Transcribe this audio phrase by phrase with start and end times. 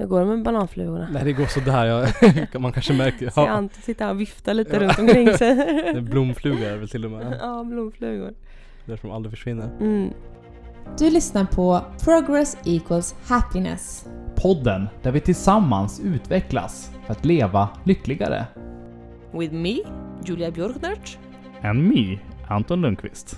[0.00, 1.08] Hur går det med bananflugorna?
[1.12, 1.84] Nej det går sådär.
[2.52, 3.30] Jag, man kanske märker.
[3.30, 4.82] Ser Ja, Ante sitta och vifta lite Ja.
[4.82, 5.54] runt omkring sig.
[5.56, 7.38] det är blomfluga är det väl till och med.
[7.40, 8.34] ja, blomflugor.
[8.84, 9.70] Därför de aldrig försvinner.
[9.80, 10.10] Mm.
[10.98, 14.06] Du lyssnar på Progress Equals Happiness.
[14.36, 18.44] Podden där vi tillsammans utvecklas för att leva lyckligare.
[19.32, 19.76] With me,
[20.24, 21.18] Julia Björknert.
[21.62, 23.36] And me, Anton Lundqvist.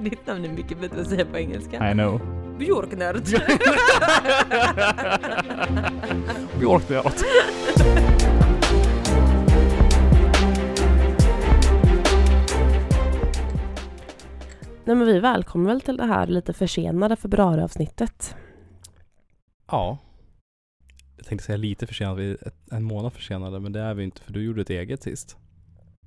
[0.00, 1.90] Ditt namn är mycket bättre att säga på engelska.
[1.90, 2.20] I know.
[2.60, 3.24] Björknert.
[6.58, 7.24] Björknert.
[14.84, 18.34] Nej men vi är välkomna väl till det här lite försenade februariavsnittet.
[19.70, 19.98] Ja.
[21.16, 22.36] Jag tänkte säga lite försenad, vi är
[22.70, 25.36] en månad försenade men det är vi inte för du gjorde ett eget sist.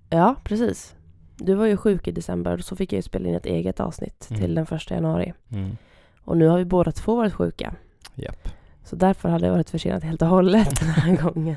[0.09, 0.95] Ja, precis.
[1.37, 4.27] Du var ju sjuk i december så fick jag ju spela in ett eget avsnitt
[4.29, 4.41] Mm.
[4.41, 5.33] till den första januari.
[5.51, 5.77] Mm.
[6.25, 7.75] Och nu har vi båda två varit sjuka.
[8.15, 8.49] Japp.
[8.83, 11.55] Så därför hade jag varit försenad helt och hållet den här gången.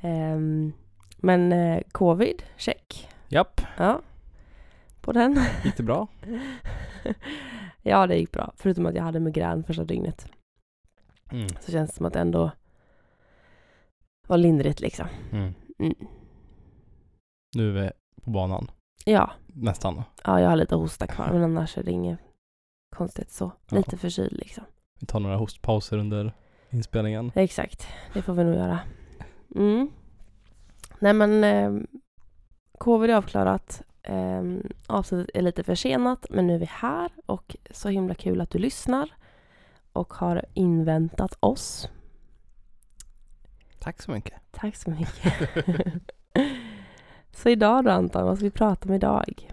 [0.00, 0.72] Ehm,
[1.16, 3.08] men eh, covid, check.
[3.28, 3.60] Japp.
[3.76, 4.00] Ja,
[5.00, 5.40] på den.
[5.64, 6.08] Gick det bra?
[7.82, 8.52] ja, det gick bra.
[8.56, 10.26] Förutom att jag hade migrän första dygnet.
[11.32, 11.48] Mm.
[11.60, 12.50] Så känns det som att det ändå
[14.28, 15.06] var lindrigt liksom.
[15.32, 15.54] Mm.
[15.78, 15.94] Mm.
[17.56, 17.90] Nu är vi
[18.24, 18.70] på banan.
[19.04, 20.02] Ja, Nästan.
[20.24, 22.18] ja, jag har lite hosta kvar men annars är det inget
[22.96, 23.52] konstigt så.
[23.70, 23.76] Ja.
[23.76, 24.64] Lite förkyld liksom.
[25.00, 26.32] Vi tar några hostpauser under
[26.70, 27.32] inspelningen.
[27.34, 28.80] Exakt, det får vi nog göra.
[29.54, 29.90] Mm.
[30.98, 31.82] Nej men eh,
[32.78, 33.82] covid är avklarat.
[34.02, 34.42] Eh,
[34.86, 38.58] avsnittet är lite försenat men nu är vi här och så himla kul att du
[38.58, 39.10] lyssnar
[39.92, 41.88] och har inväntat oss.
[43.78, 44.40] Tack så mycket.
[44.50, 45.32] Tack så mycket.
[47.32, 49.52] så idag då Anton, vad ska vi prata om idag?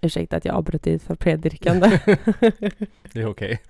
[0.00, 2.00] Ursäkta att jag avbröt ditt för predikande.
[3.12, 3.60] Det är okej.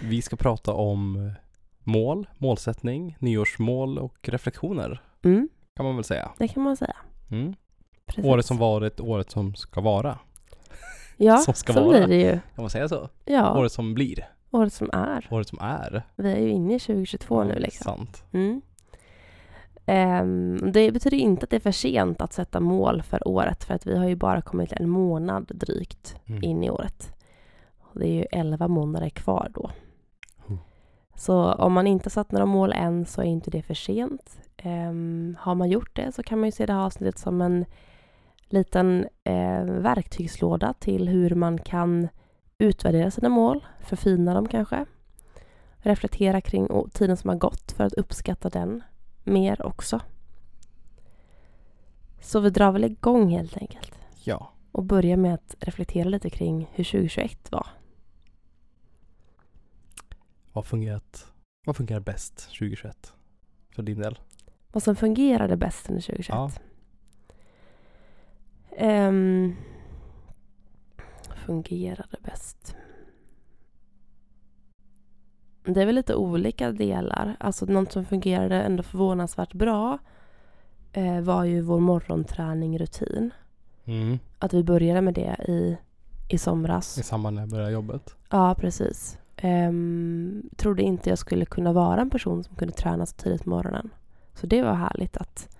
[0.00, 1.32] Vi ska prata om
[1.78, 6.30] mål, målsättning, nyårsmål och reflektioner mm, kan man väl säga.
[6.38, 6.96] det kan man säga.
[7.30, 7.54] Mm.
[8.22, 10.18] Året som varit, året som ska vara.
[11.16, 12.06] ja, som ska så vara.
[12.06, 12.32] blir det ju.
[12.54, 13.08] Kan man säga så?
[13.24, 15.28] Ja, Året som blir, året som är.
[15.30, 16.02] året som är.
[16.16, 17.84] Vi är ju inne i 2022 nu liksom.
[17.84, 18.24] Sant.
[18.32, 18.62] Mm.
[19.92, 23.74] Ehm, det betyder inte att det är för sent att sätta mål för året för
[23.74, 26.42] att vi har ju bara kommit en månad drygt Mm.
[26.44, 27.14] in i året.
[27.92, 29.70] Det är ju 11 månader kvar då.
[30.46, 30.58] Mm.
[31.14, 34.40] Så om man inte satt några mål än så är inte det för sent.
[34.56, 37.64] Ehm, har man gjort det så kan man ju se det här avsnittet som en
[38.48, 42.08] liten eh, verktygslåda till hur man kan
[42.58, 44.84] utvärdera sina mål, förfina dem kanske.
[45.76, 48.82] Reflektera kring tiden som har gått för att uppskatta den
[49.24, 50.00] mer också.
[52.20, 53.94] Så vi drar väl igång helt enkelt
[54.24, 54.52] Ja.
[54.72, 57.66] och börjar med att reflektera lite kring hur 2021 var.
[60.52, 61.32] Vad fungerat,
[61.66, 63.12] vad fungerar bäst 2021?
[63.70, 64.18] För din del?
[64.72, 66.28] Vad som fungerade bäst under 2021.
[66.36, 66.50] Ja.
[68.76, 69.56] Ehm,
[71.46, 72.76] fungerade bäst.
[75.64, 77.36] Det är väl lite olika delar.
[77.40, 79.98] Alltså något som fungerade ändå förvånansvärt bra
[80.92, 83.30] eh, var ju vår morgonträning-rutin.
[83.84, 84.18] Mm.
[84.38, 85.78] Att vi började med det i, i
[86.28, 87.06] I somras.
[87.06, 88.16] samband med att jag började jobbet.
[88.30, 89.18] Ja, precis.
[89.42, 93.50] Um, trodde inte jag skulle kunna vara en person som kunde träna så tidigt på
[93.50, 93.90] morgonen.
[94.34, 95.56] Så det var härligt att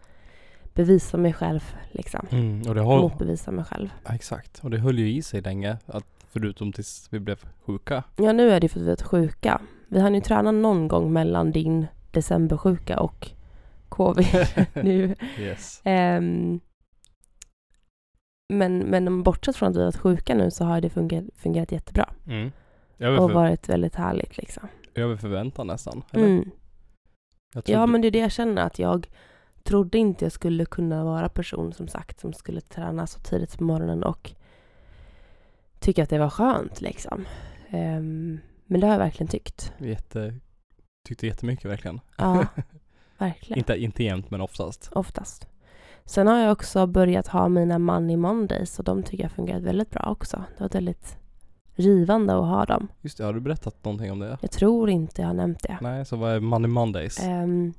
[0.75, 2.27] bevisa mig själv, liksom.
[2.31, 2.63] Mm.
[2.69, 3.89] Och det har, Motbevisa mig själv.
[4.05, 4.61] ja, exakt.
[4.65, 5.77] Och det höll ju i sig länge.
[5.87, 8.05] Att, förutom tills vi blev sjuka.
[8.17, 9.61] Ja, nu är det för att vi är sjuka.
[9.93, 13.31] Vi hann ju träna någon gång mellan din decembersjuka och
[13.89, 14.27] covid
[14.75, 15.15] nu.
[15.39, 15.81] Yes.
[15.85, 16.61] Ehm,
[18.49, 21.73] men, men bortsett från att vi har varit sjuka nu så har det fungerat, fungerat
[21.73, 22.09] jättebra.
[22.27, 22.53] Mm.
[23.19, 24.69] Och varit väldigt härligt liksom.
[24.95, 26.03] över förväntan nästan.
[26.13, 26.51] Mm.
[27.65, 29.09] Ja, men det är det jag känner att jag
[29.63, 33.65] trodde inte jag skulle kunna vara person som sagt som skulle träna så tidigt på
[33.65, 34.33] morgonen och
[35.81, 37.25] tycka att det var skönt liksom.
[37.71, 39.73] Ehm, men det har jag verkligen tyckt.
[39.79, 40.35] Jätte,
[41.09, 42.01] tyckte jättemycket verkligen.
[42.19, 42.47] Ja,
[43.19, 43.59] verkligen.
[43.59, 44.89] inte, inte jämt men oftast.
[44.93, 45.47] Oftast.
[46.05, 49.91] Sen har jag också börjat ha mina Money Mondays och de tycker jag fungerat väldigt
[49.91, 50.45] bra också.
[50.59, 51.19] Det var väldigt
[51.77, 52.89] givande att ha dem.
[53.01, 54.39] Just det, har du berättat någonting om det?
[54.41, 55.79] Jag tror inte jag har nämnt det.
[55.81, 57.19] Nej, så vad är Money Mondays?
[57.23, 57.73] Ehm,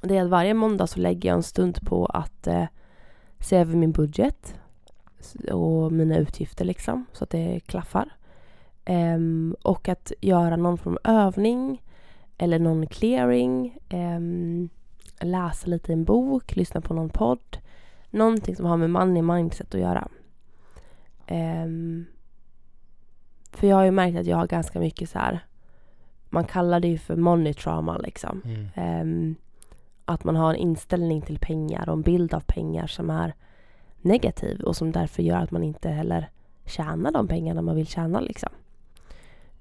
[0.00, 2.64] det är att varje måndag så lägger jag en stund på att eh,
[3.40, 4.54] se över min budget
[5.52, 8.16] och mina utgifter liksom så att det klaffar.
[8.84, 11.82] Ehm, och att göra någon form av övning
[12.38, 13.78] eller någon clearing.
[13.88, 14.68] ehm,
[15.20, 17.58] läsa lite i en bok, lyssna på någon podd.
[18.10, 20.08] Någonting som har med money mindset att göra.
[21.26, 22.04] Ehm,
[23.52, 25.40] För jag har ju märkt att jag har ganska mycket så här.
[26.30, 28.42] Man kallar det ju för money trauma liksom.
[28.74, 29.34] Mm.
[30.04, 33.34] Att man har en inställning till pengar och en bild av pengar som är
[34.00, 36.28] negativ och som därför gör att man inte heller
[36.66, 38.20] tjänar de pengarna man vill tjäna.
[38.20, 38.48] Liksom.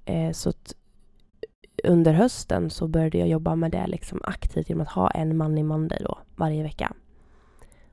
[0.06, 0.76] Eh, så att
[1.84, 5.64] under hösten så började jag jobba med det liksom aktivt genom att ha en Money
[5.64, 6.94] Monday då, varje vecka.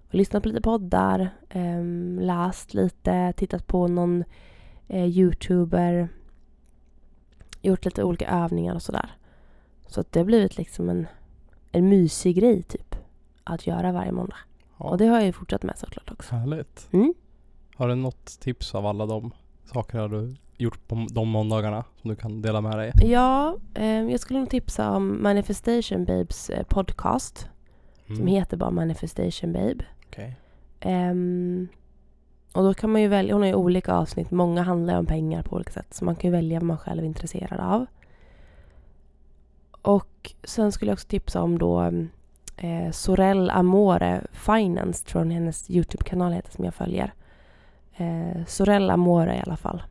[0.09, 4.25] Och lyssnat på lite poddar, ehm, läst lite, tittat på någon
[4.89, 6.09] eh, youtuber,
[7.63, 9.11] gjort lite olika övningar och sådär.
[9.87, 11.07] Så att det har blivit liksom en,
[11.73, 12.95] en mysig grej typ
[13.45, 14.37] att göra varje måndag.
[14.79, 14.85] Ja.
[14.85, 16.35] Och det har jag ju fortsatt med såklart också.
[16.35, 16.89] Härligt.
[16.93, 17.15] Mm.
[17.77, 19.31] Har du något tips av alla de
[19.65, 22.93] sakerna du gjort på de måndagarna som du kan dela med dig?
[23.03, 27.49] Ja, eh, jag skulle nog tipsa om Manifestation Babes eh, podcast
[28.07, 28.19] Mm.
[28.19, 29.85] som heter bara Manifestation Babe.
[30.07, 30.37] Okej.
[30.81, 31.69] Ehm,
[32.55, 35.43] och då kan man ju välja, hon har ju olika avsnitt, många handlar om pengar
[35.43, 37.87] på olika sätt så man kan ju välja vad man själv är intresserad av.
[39.83, 41.83] Och sen skulle jag också tipsa om då
[42.57, 47.13] eh, Sorel Amore Finance tror jag hennes Youtube-kanal heter som jag följer.
[47.97, 49.83] Eh, Sorel Amore i alla fall.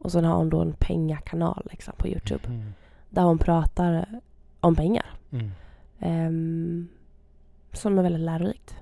[0.00, 2.72] Och sen har hon då en pengakanal liksom på Youtube Mm.
[3.10, 4.20] där hon pratar
[4.60, 5.06] om pengar.
[5.30, 5.50] Mm.
[5.98, 6.88] Ehm,
[7.72, 8.74] som är väldigt lärorikt.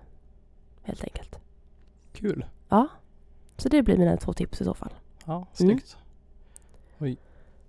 [0.83, 1.39] Helt enkelt.
[2.13, 2.45] Kul.
[3.57, 4.93] Så det blir mina två tips i så fall.
[5.25, 5.97] Ja, snyggt.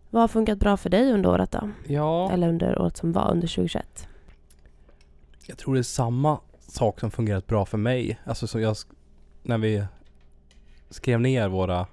[0.09, 1.69] Vad har funkat bra för dig under året då?
[1.87, 4.07] Ja, Eller under året som var, under 2021?
[5.47, 8.19] jag tror det är samma sak som fungerat bra för mig.
[8.25, 8.75] Alltså så jag,
[9.43, 9.83] när vi
[10.89, 11.87] skrev ner våra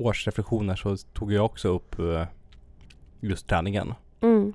[0.00, 2.26] årsreflektioner så tog jag också upp eh,
[3.20, 3.94] just träningen.
[4.20, 4.52] Mm.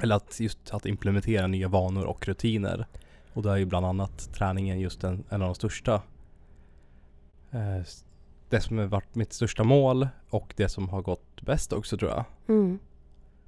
[0.00, 2.86] Eller att just att implementera nya vanor och rutiner.
[3.32, 5.94] Och då är ju bland annat träningen just en, en av de största.
[7.50, 7.82] Eh,
[8.48, 12.10] det som har varit mitt största mål och det som har gått bäst också tror
[12.10, 12.24] jag.
[12.48, 12.78] Mm.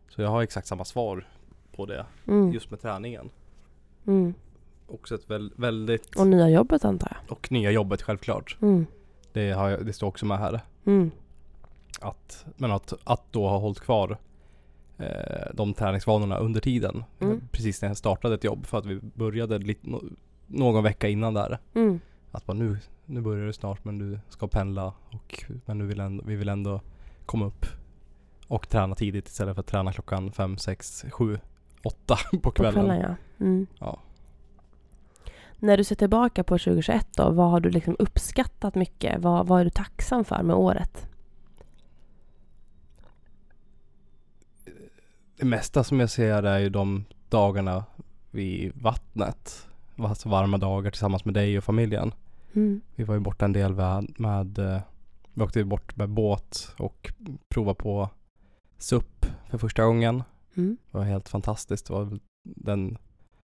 [0.08, 1.28] Så jag har exakt samma svar
[1.76, 2.06] på det.
[2.26, 2.52] Mm.
[2.52, 3.30] Just med träningen.
[4.06, 4.34] Mm.
[4.86, 6.16] Också ett väl, väldigt...
[6.16, 8.56] Och nya jobbet antar Och nya jobbet självklart.
[8.60, 8.68] jag?
[8.68, 8.86] Mm.
[9.32, 10.60] Det, har jag, det står också med här.
[12.00, 14.18] Att, men att, att då ha hållit kvar
[14.98, 17.04] eh, de träningsvanorna under tiden.
[17.20, 17.40] Mm.
[17.52, 18.66] Precis när jag startade ett jobb.
[18.66, 20.02] För att vi började lite, nå-
[20.46, 21.58] någon vecka innan där.
[21.74, 22.00] Mm.
[22.32, 24.92] Att bara nu, nu börjar det snart men du ska pendla.
[25.12, 26.80] Och, men du vill ändå, vi vill ändå
[27.26, 27.66] komma upp
[28.48, 31.38] och träna tidigt istället för att träna klockan fem, sex, sju,
[31.84, 32.72] åtta på På kvällen.
[32.74, 33.44] kvällen ja.
[33.44, 33.66] Mm.
[33.78, 33.98] Ja.
[35.58, 39.20] När du ser tillbaka på 2021 då, vad har du liksom uppskattat mycket?
[39.22, 41.08] Vad, vad är du tacksam för med året?
[45.36, 47.84] Det mesta som jag ser är ju de dagarna
[48.30, 49.68] vid vattnet.
[49.98, 52.12] Alltså varma dagar tillsammans med dig och familjen.
[52.54, 52.80] Mm.
[52.94, 54.80] Vi var ju borta en del med, med eh,
[55.34, 57.12] vi åkte bort med båt och
[57.54, 58.10] prova på
[58.78, 60.22] SUP för första gången.
[60.56, 60.76] Mm.
[60.90, 61.90] Det var helt fantastiskt.
[61.90, 62.98] Var, den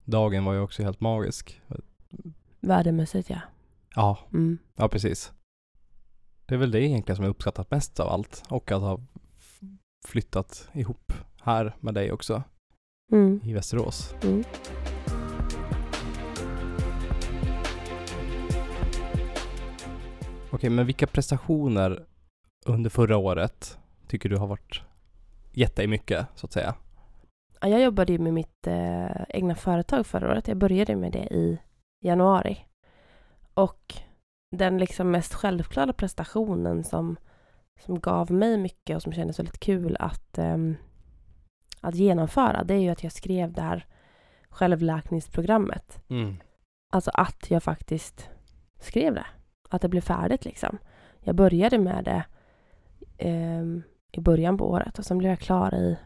[0.06, 1.62] dagen var ju också helt magisk.
[2.60, 3.40] Värdemässigt ja.
[3.96, 4.58] Ja, Mm.
[4.76, 5.34] ja precis.
[6.46, 8.44] Det är väl det egentligen som jag uppskattat mest av allt.
[8.50, 9.00] Och att ha
[10.08, 11.14] flyttat ihop
[11.46, 12.44] här med dig också
[13.12, 13.42] Mm.
[13.44, 14.16] i Västerås.
[14.24, 14.44] Mm.
[20.52, 22.06] Okej, men vilka prestationer
[22.66, 23.78] under förra året
[24.08, 24.82] tycker du har varit
[25.54, 26.76] gett dig mycket så att säga?
[27.62, 30.48] Ja, jag jobbade ju med mitt eh, egna företag förra året.
[30.48, 31.60] Jag började med det i
[32.02, 32.66] januari.
[33.54, 33.94] Och
[34.56, 37.16] den liksom mest självklara prestationen som,
[37.80, 40.76] som gav mig mycket och som kändes väldigt kul att, ehm,
[41.86, 43.86] att genomföra, det är ju att jag skrev det här
[44.50, 46.04] självläkningsprogrammet.
[46.10, 46.36] Mm.
[46.92, 48.30] Alltså att jag faktiskt
[48.80, 49.26] skrev det.
[49.70, 50.78] Att det blev färdigt liksom.
[51.20, 52.26] Jag började med det
[53.18, 55.98] ehm, i början på året och sen blev jag klar i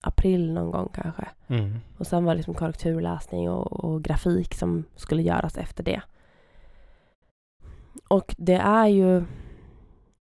[0.00, 1.28] april någon gång kanske.
[1.46, 1.78] Mm.
[1.98, 6.02] Och sen var det liksom korrekturläsning och, och grafik som skulle göras efter det.
[8.08, 9.24] Och det är ju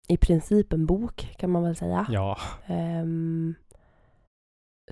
[0.08, 2.06] i princip en bok kan man väl säga.
[2.10, 2.38] Ja.
[2.66, 3.54] Ehm,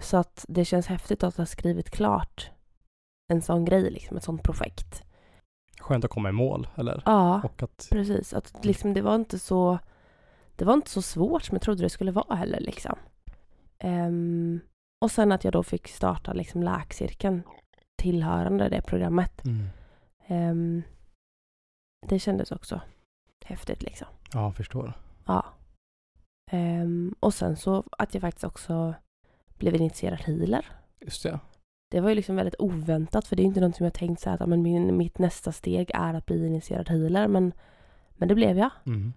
[0.01, 2.51] så att det känns häftigt att ha skrivit klart
[3.33, 5.03] en sån grej, liksom, ett sånt projekt.
[5.81, 7.03] Skönt att komma i mål, eller?
[7.05, 7.89] Ja, Och att...
[7.91, 8.35] precis.
[8.35, 9.79] Att liksom, det var inte så
[10.57, 12.61] det var inte så svårt som jag trodde det skulle vara heller.
[12.61, 12.99] Liksom.
[13.79, 14.61] Ehm,
[15.01, 17.43] och sen att jag då fick starta liksom, läkcirkeln
[18.03, 19.45] tillhörande det programmet.
[19.45, 19.69] Mm.
[20.27, 20.83] Ehm,
[22.07, 22.81] det kändes också
[23.45, 24.07] häftigt liksom.
[24.33, 24.93] Ja, jag förstår.
[25.27, 25.45] Ja.
[26.51, 28.95] Ehm, och sen så att jag faktiskt också
[29.63, 30.67] blev initierad healer.
[31.01, 31.41] Just det.
[31.91, 34.31] Det var ju liksom väldigt oväntat för det är inte något som jag tänkt så
[34.31, 37.53] här att men min, mitt nästa steg är att bli initierad healer men,
[38.13, 38.71] men det blev jag.
[38.87, 39.13] Mm.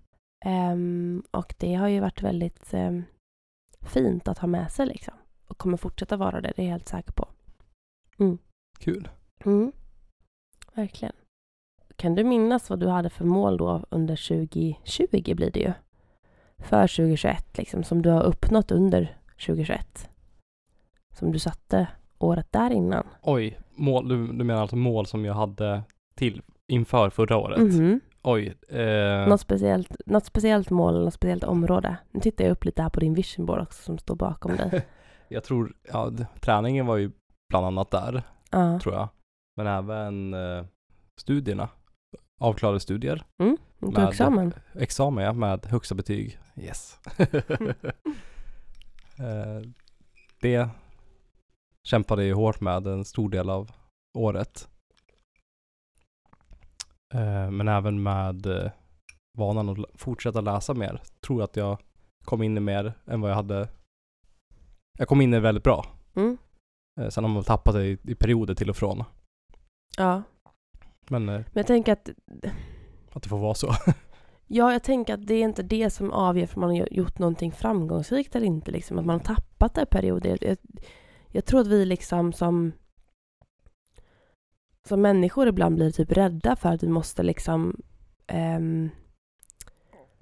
[0.45, 3.03] Ehm, och det har ju varit väldigt ehm,
[3.81, 5.13] fint att ha med sig liksom.
[5.47, 7.27] Och kommer fortsätta vara det, det är jag helt säker på.
[8.79, 9.09] Kul.
[9.45, 9.71] Mm.
[10.73, 11.15] Verkligen.
[11.95, 15.73] Kan du minnas vad du hade för mål då under 2020 blir det ju?
[16.57, 20.09] För 2021 liksom, som du har uppnått under 2021?
[21.15, 21.87] Som du satte
[22.19, 23.07] året där innan?
[23.21, 25.83] Oj, mål, du, du menar alltså mål som jag hade
[26.15, 27.59] till inför förra året?
[27.73, 27.99] Mhm.
[28.23, 28.55] Oj.
[28.69, 31.97] Eh, Något, speciellt, något speciellt mål något speciellt område?
[32.11, 34.85] Nu tittar jag upp lite här på din vision board också som står bakom dig.
[35.27, 37.11] jag tror, ja, träningen var ju
[37.49, 38.79] bland annat där, Ja.
[38.79, 39.09] tror jag.
[39.57, 40.65] Men även eh,
[41.21, 41.69] studierna.
[42.41, 43.23] Avklarade studier.
[43.39, 43.57] Mm.
[43.79, 44.53] Med- Med examen.
[44.73, 46.39] Examen ja, med högsta betyg.
[46.57, 46.99] Yes.
[49.19, 49.61] Eh,
[50.41, 50.69] det
[51.85, 53.71] kämpade ju hårt med en stor del av
[54.17, 54.69] året.
[57.13, 58.71] Eh, Men även med eh,
[59.37, 61.01] vanan att fortsätta läsa mer.
[61.27, 61.77] Tror att jag
[62.25, 63.69] kom in i mer än vad jag hade.
[64.99, 65.85] Jag kom in i väldigt bra.
[66.15, 66.37] Mm.
[67.01, 69.03] Eh, Sen har man tappat det i, i perioder till och från.
[69.97, 70.23] Ja.
[71.09, 72.09] Men Men jag tänker att
[73.11, 73.71] att det får vara så.
[74.47, 77.51] Ja, jag tänker att det är inte det som avgör om man har gjort någonting
[77.51, 78.71] framgångsrikt eller inte.
[78.71, 80.37] Liksom, att man har tappat det i perioder.
[80.41, 80.57] Jag,
[81.35, 82.71] jag, tror att vi liksom som,
[84.87, 87.81] som människor ibland blir typ rädda för att vi måste liksom
[88.27, 88.89] ehm,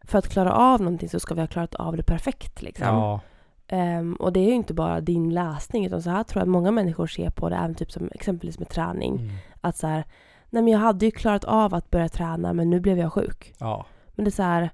[0.04, 2.62] för att klara av någonting så ska vi ha klarat av det perfekt.
[2.62, 2.88] Liksom.
[2.88, 3.22] Ja.
[3.68, 6.52] Ehm, och det är ju inte bara din läsning utan så här tror jag att
[6.52, 9.16] många människor ser på det, även typ som exempelvis med träning.
[9.16, 9.36] Mm.
[9.62, 10.04] Att så här,
[10.50, 13.54] nej men jag hade ju klarat av att börja träna men nu blev jag sjuk.
[13.60, 13.86] Ja.
[14.16, 14.70] Men det är så här,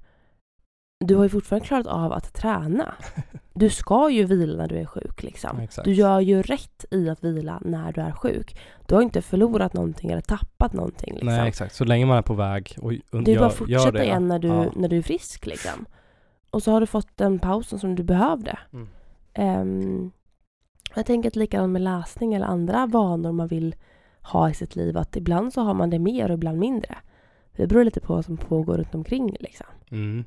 [1.06, 2.94] du har ju fortfarande klarat av att träna.
[3.54, 5.60] Du ska ju vila när du är sjuk liksom.
[5.60, 5.86] Exakt.
[5.86, 8.60] Du gör ju rätt i att vila när du är sjuk.
[8.88, 11.28] Du har inte förlorat någonting eller tappat någonting liksom.
[11.28, 13.54] Nej exakt, så länge man är på väg och un- det är gör, bara att
[13.56, 14.04] fortsätta gör det.
[14.04, 14.66] igen när du, Ja.
[14.76, 15.86] när du är frisk liksom.
[16.52, 18.60] Och så har du fått den pausen som du behövde.
[18.74, 18.88] Mm.
[19.34, 20.12] Ehm,
[20.96, 23.76] jag tänker att likadant med läsning eller andra vanor man vill
[24.22, 24.98] ha i sitt liv.
[24.98, 26.96] Att ibland så har man det mer och ibland mindre.
[27.56, 29.68] Det beror lite på vad som pågår runt omkring liksom.
[29.92, 30.26] Mm.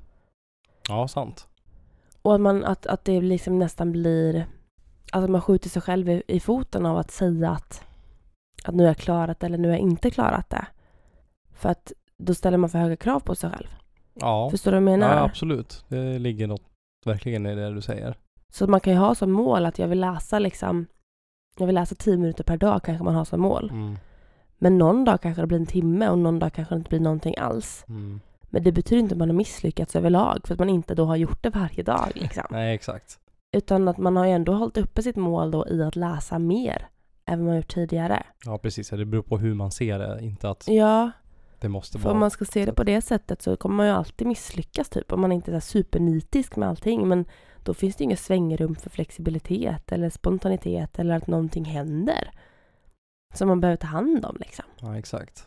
[0.88, 1.48] Ja, sant.
[2.22, 4.46] Och att, man, att, att det liksom nästan blir...
[5.12, 7.84] Att man skjuter sig själv i, i foten av att säga att,
[8.64, 10.66] att nu har jag klarat det eller nu har jag inte klarat det.
[11.54, 13.68] För att då ställer man för höga krav på sig själv.
[14.14, 15.16] Ja, Förstår du vad jag menar?
[15.16, 15.84] ja absolut.
[15.88, 16.62] Det ligger något
[17.04, 18.16] verkligen i det du säger.
[18.52, 20.86] Så man kan ju ha som mål att jag vill läsa liksom...
[21.58, 23.70] Jag vill läsa tio minuter per dag kanske man har som mål.
[23.70, 23.98] Mm.
[24.58, 27.00] Men någon dag kanske det blir en timme och någon dag kanske det inte blir
[27.00, 27.84] någonting alls.
[27.88, 28.20] Mm.
[28.52, 31.16] Men det betyder inte att man har misslyckats överlag för att man inte då har
[31.16, 32.08] gjort det varje dag.
[32.14, 32.44] Liksom.
[32.50, 33.18] Nej, exakt.
[33.56, 36.88] Utan att man har ju ändå hållit uppe sitt mål då i att läsa mer
[37.26, 38.26] än vad man gjort tidigare.
[38.44, 38.90] Ja, precis.
[38.90, 41.10] Det beror på hur man ser det, inte att Ja,
[41.60, 42.14] det måste för vara...
[42.14, 45.12] om man ska se det på det sättet så kommer man ju alltid misslyckas typ
[45.12, 47.08] om man inte är supernitisk med allting.
[47.08, 47.24] Men
[47.62, 52.30] då finns det ju inget svängrum för flexibilitet eller spontanitet eller att någonting händer.
[53.34, 54.64] Som man behöver ta hand om liksom.
[54.80, 55.46] Ja, exakt.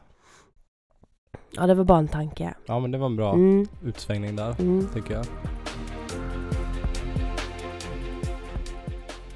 [1.51, 2.53] Ja, det var bara en tanke.
[2.65, 4.87] Ja, men det var en bra Mm, utsvängning där, mm.
[4.93, 5.25] tycker jag.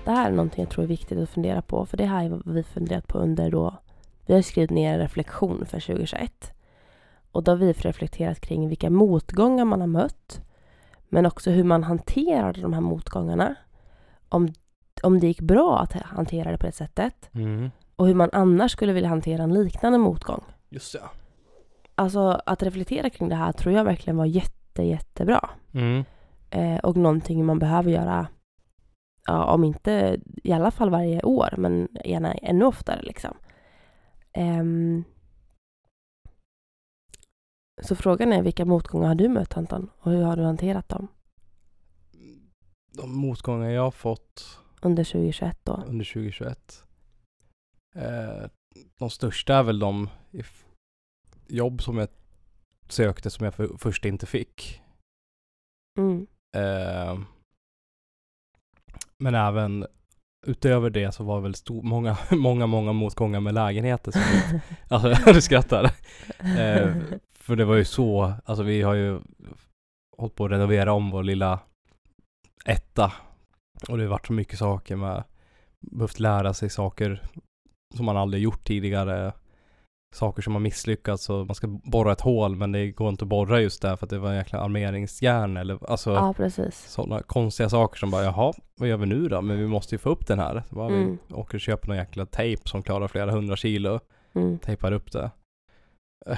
[0.06, 1.86] Det här är någonting jag tror är viktigt att fundera på.
[1.86, 3.75] För det här är vad vi funderat på under då.
[4.25, 6.53] Vi har skrivit ner en reflektion för 2021.
[7.32, 10.41] Och då har vi reflekterat kring vilka motgångar man har mött.
[11.10, 13.56] Men också hur man hanterade de här motgångarna.
[14.29, 14.53] Om,
[15.03, 17.29] om det gick bra att hantera det på det sättet.
[17.34, 17.72] Mm.
[17.96, 20.44] Och hur man annars skulle vilja hantera en liknande motgång.
[20.70, 21.01] Just det.
[22.00, 25.50] Alltså att reflektera kring det här tror jag verkligen var jätte, jättebra.
[25.74, 26.03] Mm.
[26.50, 28.27] Eh, och någonting man behöver göra,
[29.27, 33.01] ja, om inte i alla fall varje år, men gärna ännu oftare.
[33.01, 33.38] Liksom.
[34.34, 35.03] Ehm,
[37.82, 39.89] så frågan är vilka motgångar har du mött Anton?
[40.00, 41.08] Och hur har du hanterat dem
[42.98, 45.84] De motgångar jag har fått under 2021 då?
[45.88, 46.84] under 2021.
[47.96, 48.50] Eh,
[49.00, 50.10] de största är väl de
[51.50, 52.08] jobb som jag
[52.89, 54.82] sökte som jag för, först inte fick.
[56.00, 56.27] Mm.
[56.56, 57.20] Eh,
[59.18, 59.86] men även
[60.48, 64.12] utöver det så var det väl stor, många, många, många motgångar med lägenheter.
[64.12, 64.22] Som,
[64.88, 65.84] alltså, du skrattar.
[66.39, 66.96] Eh,
[67.29, 69.20] för det var ju så, alltså vi har ju
[70.18, 71.60] hållit på att renovera om vår lilla
[72.65, 73.13] etta.
[73.89, 75.24] Och det har varit så mycket saker med,
[75.79, 77.24] behövt lära sig saker
[77.96, 79.34] som man aldrig gjort tidigare.
[80.16, 83.30] Saker som har misslyckats och man ska borra ett hål men det går inte att
[83.30, 86.34] borra just där för att det var en jäkla armeringsjärn eller alltså ja,
[86.72, 89.42] sådana konstiga saker som bara jaha, vad gör vi nu då?
[89.42, 90.63] Men vi måste ju få upp den här.
[90.70, 91.18] Så bara Mm.
[91.28, 94.00] Vi åker och köper någon jäkla tejp som klarar flera hundra kilo
[94.34, 94.60] Mm.
[94.60, 95.32] tejpar upp det.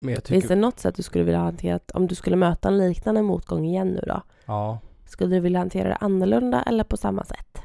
[0.00, 3.22] Men Finns det något sätt du skulle vilja hantera, om du skulle möta en liknande
[3.22, 4.22] motgång igen nu då?
[4.46, 7.62] ja, Skulle du vilja hantera det annorlunda eller på samma sätt?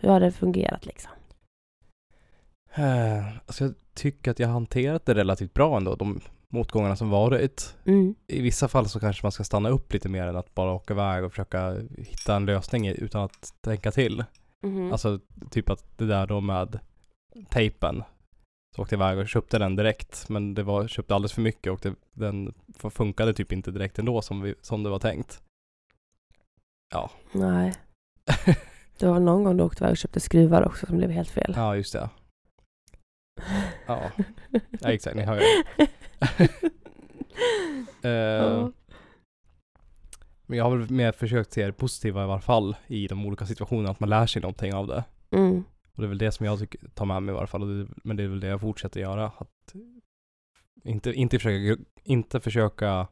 [0.00, 1.12] Hur har det fungerat liksom?
[2.78, 7.10] Eh, alltså jag tycker att jag har hanterat det relativt bra ändå, de motgångarna som
[7.10, 7.76] varit.
[7.84, 8.14] Mm.
[8.26, 10.94] I vissa fall så kanske man ska stanna upp lite mer än att bara åka
[10.94, 14.24] iväg och försöka hitta en lösning utan att tänka till.
[14.62, 14.92] Mhm.
[14.92, 15.20] Alltså
[15.50, 16.78] typ att det där då med
[17.50, 18.02] tejpen.
[18.76, 21.72] Så åkte jag iväg och köpte den direkt men det var, köpte alldeles för mycket
[21.72, 22.54] och det, den
[22.90, 25.42] funkade typ inte direkt ändå som, vi, som det var tänkt.
[26.94, 27.10] Ja.
[27.32, 27.74] Nej.
[28.98, 31.52] Det var någon gång du åkte iväg och köpte skruvar också som blev helt fel.
[31.56, 32.10] ja, just det.
[33.86, 34.10] Ja,
[34.80, 35.42] ja exakt, ni hör ju.
[38.02, 38.72] Eh, Ja.
[40.46, 43.46] Men jag har väl mer försökt se det positiva i varje fall i de olika
[43.46, 45.04] situationerna, att man lär sig någonting av det.
[45.30, 45.64] Mm.
[45.94, 47.88] Och det är väl det som jag tycker, tar med mig i varje fall, det,
[48.04, 49.26] men det är väl det jag fortsätter göra.
[49.38, 49.74] Att
[50.84, 53.08] inte, inte, försöka, inte försöka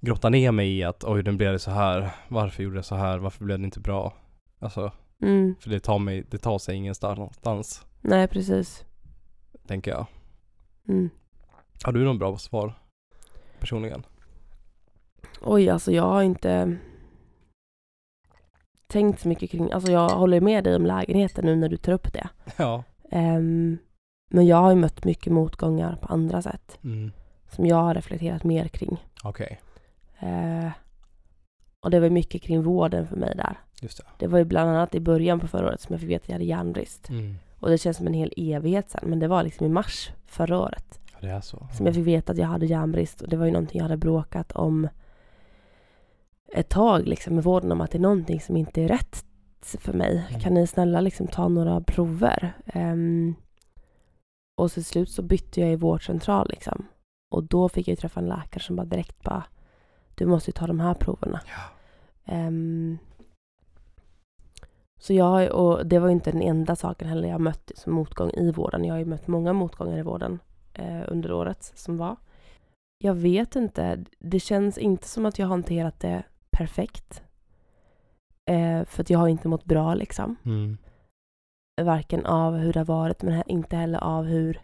[0.00, 2.94] grotta ner mig i att oj, den blev det så här, varför gjorde jag så
[2.94, 4.14] här, varför blev det inte bra?
[4.58, 5.54] Alltså, Mm.
[5.60, 8.84] för det tar mig, det tar sig ingenstans Nej, precis.
[9.66, 10.06] Tänker jag.
[10.88, 11.10] Mm.
[11.84, 12.74] Har du någon bra svar?
[13.60, 14.02] Personligen?
[15.42, 16.76] Oj, alltså jag har inte
[18.86, 21.92] tänkt så mycket kring, alltså jag håller med dig om lägenheten nu när du tar
[21.92, 22.28] upp det.
[22.56, 22.84] Ja.
[23.10, 23.78] Ehm,
[24.30, 27.12] men jag har ju mött mycket motgångar på andra sätt Mm.
[27.50, 29.04] som jag har reflekterat mer kring.
[29.24, 29.60] Okej,
[30.18, 30.70] Eh,
[31.80, 33.58] och det var mycket kring vården för mig där.
[33.82, 34.04] just det.
[34.18, 36.28] Det var ju bland annat i början på förra året som jag fick veta att
[36.28, 37.08] jag hade järnbrist.
[37.08, 37.34] Mm.
[37.60, 40.58] Och det känns som en hel evighet sen, men det var liksom i mars förra
[40.58, 41.68] året Ja, det är så.
[41.72, 43.20] som jag fick veta att jag hade järnbrist.
[43.20, 44.88] Och det var ju någonting jag hade bråkat om
[46.52, 49.24] ett tag liksom med vården om att det är någonting som inte är rätt
[49.62, 50.26] för mig.
[50.28, 50.40] Mm.
[50.40, 52.52] Kan ni snälla liksom ta några prover?
[52.66, 53.34] Ehm,
[54.56, 56.86] och till slut så bytte jag i vårdcentral liksom.
[57.30, 59.44] Och då fick jag träffa en läkare som bara direkt bara
[60.14, 61.40] du måste ju ta de här proverna.
[61.46, 61.62] Ja.
[62.32, 62.98] Ehm,
[65.00, 68.30] så jag, och det var ju inte den enda saken heller jag mött som motgång
[68.30, 68.84] i vården.
[68.84, 70.38] Jag har ju mött många motgångar i vården
[70.72, 72.16] eh, under året som var.
[72.98, 74.04] Jag vet inte.
[74.18, 77.22] Det känns inte som att jag har hanterat det perfekt.
[78.50, 80.36] Eh, för att jag har inte mått bra liksom.
[80.44, 80.78] Mm.
[81.82, 84.60] Varken av hur det har varit men inte heller av hur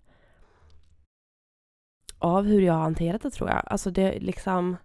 [2.18, 3.62] av hur jag har hanterat det tror jag.
[3.66, 4.76] Alltså det liksom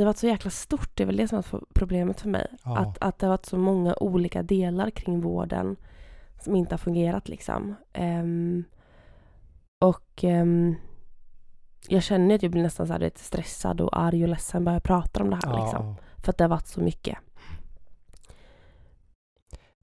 [0.00, 0.90] det har varit så jäkla stort.
[0.94, 2.46] Det är väl det som har varit problemet för mig.
[2.64, 2.78] Ja.
[2.78, 5.76] Att, att det har varit så många olika delar kring vården
[6.40, 7.74] som inte har fungerat liksom.
[7.92, 8.64] Ehm,
[9.80, 10.74] och ehm,
[11.88, 14.74] jag känner att jag blir nästan så här, lite stressad och arg och ledsen bara
[14.74, 15.62] jag pratar om det här.
[15.62, 15.86] Liksom.
[15.86, 15.96] Ja.
[16.16, 17.18] För att det har varit så mycket.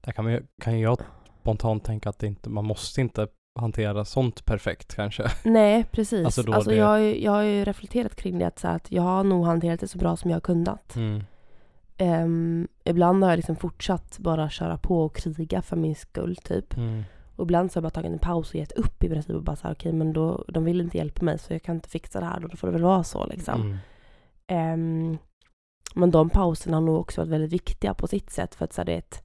[0.00, 0.98] Där kan, man, kan jag
[1.40, 5.30] spontant tänka att inte, man måste inte hantera sånt perfekt kanske.
[5.44, 6.24] Nej, precis.
[6.26, 8.68] Alltså Alltså då det- jag, har ju- jag har ju reflekterat kring det att, så
[8.68, 10.96] att jag har nog hanterat det så bra som jag har kunnat.
[10.96, 11.22] Mm.
[11.96, 16.76] Ehm, ibland har jag liksom fortsatt bara köra på och kriga för min skull typ.
[16.76, 17.04] Mm.
[17.36, 19.42] Och ibland så har jag bara tagit en paus och gett upp i princip och
[19.42, 22.20] bara såhär okej men då, de vill inte hjälpa mig så jag kan inte fixa
[22.20, 23.60] det här då får det väl vara så liksom.
[23.60, 23.78] Mm.
[24.46, 25.18] Ehm,
[25.94, 28.80] men de pauserna har nog också varit väldigt viktiga på sitt sätt för att så
[28.80, 29.22] här, det är ett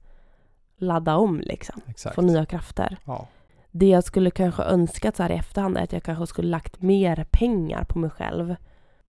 [0.76, 1.80] ladda om liksom.
[1.86, 2.14] Exakt.
[2.14, 2.96] Få nya krafter.
[3.04, 3.28] Ja.
[3.76, 6.82] Det jag skulle kanske önskat så här i efterhand är att jag kanske skulle lagt
[6.82, 8.56] mer pengar på mig själv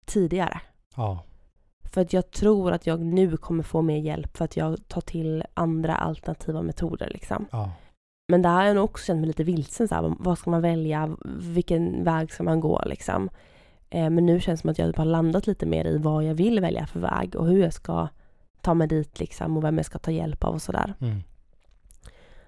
[0.05, 0.61] tidigare.
[0.95, 1.23] Ja.
[1.93, 5.01] För att jag tror att jag nu kommer få mer hjälp för att jag tar
[5.01, 7.45] till andra alternativa metoder liksom.
[7.51, 7.71] Ja.
[8.27, 9.87] Men där har jag nog också känt mig lite vilsen.
[9.87, 11.17] Så här, vad ska man välja?
[11.39, 12.83] Vilken väg ska man gå?
[12.85, 13.29] Liksom.
[13.89, 16.23] Eh, men nu känns det som att jag typ har landat lite mer i vad
[16.23, 18.07] jag vill välja för väg och hur jag ska
[18.61, 20.93] ta mig dit liksom, och vem jag ska ta hjälp av och sådär.
[20.99, 21.23] Mm.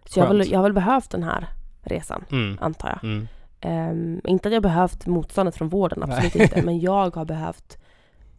[0.05, 1.47] Så jag har, väl, jag har väl behövt den här
[1.85, 2.57] resan, Mm.
[2.61, 3.03] antar jag.
[3.03, 3.27] Mm.
[3.61, 6.43] Ehm, inte att jag behövt motståndet från vården, absolut Nej.
[6.43, 6.61] inte.
[6.65, 7.77] Men jag har behövt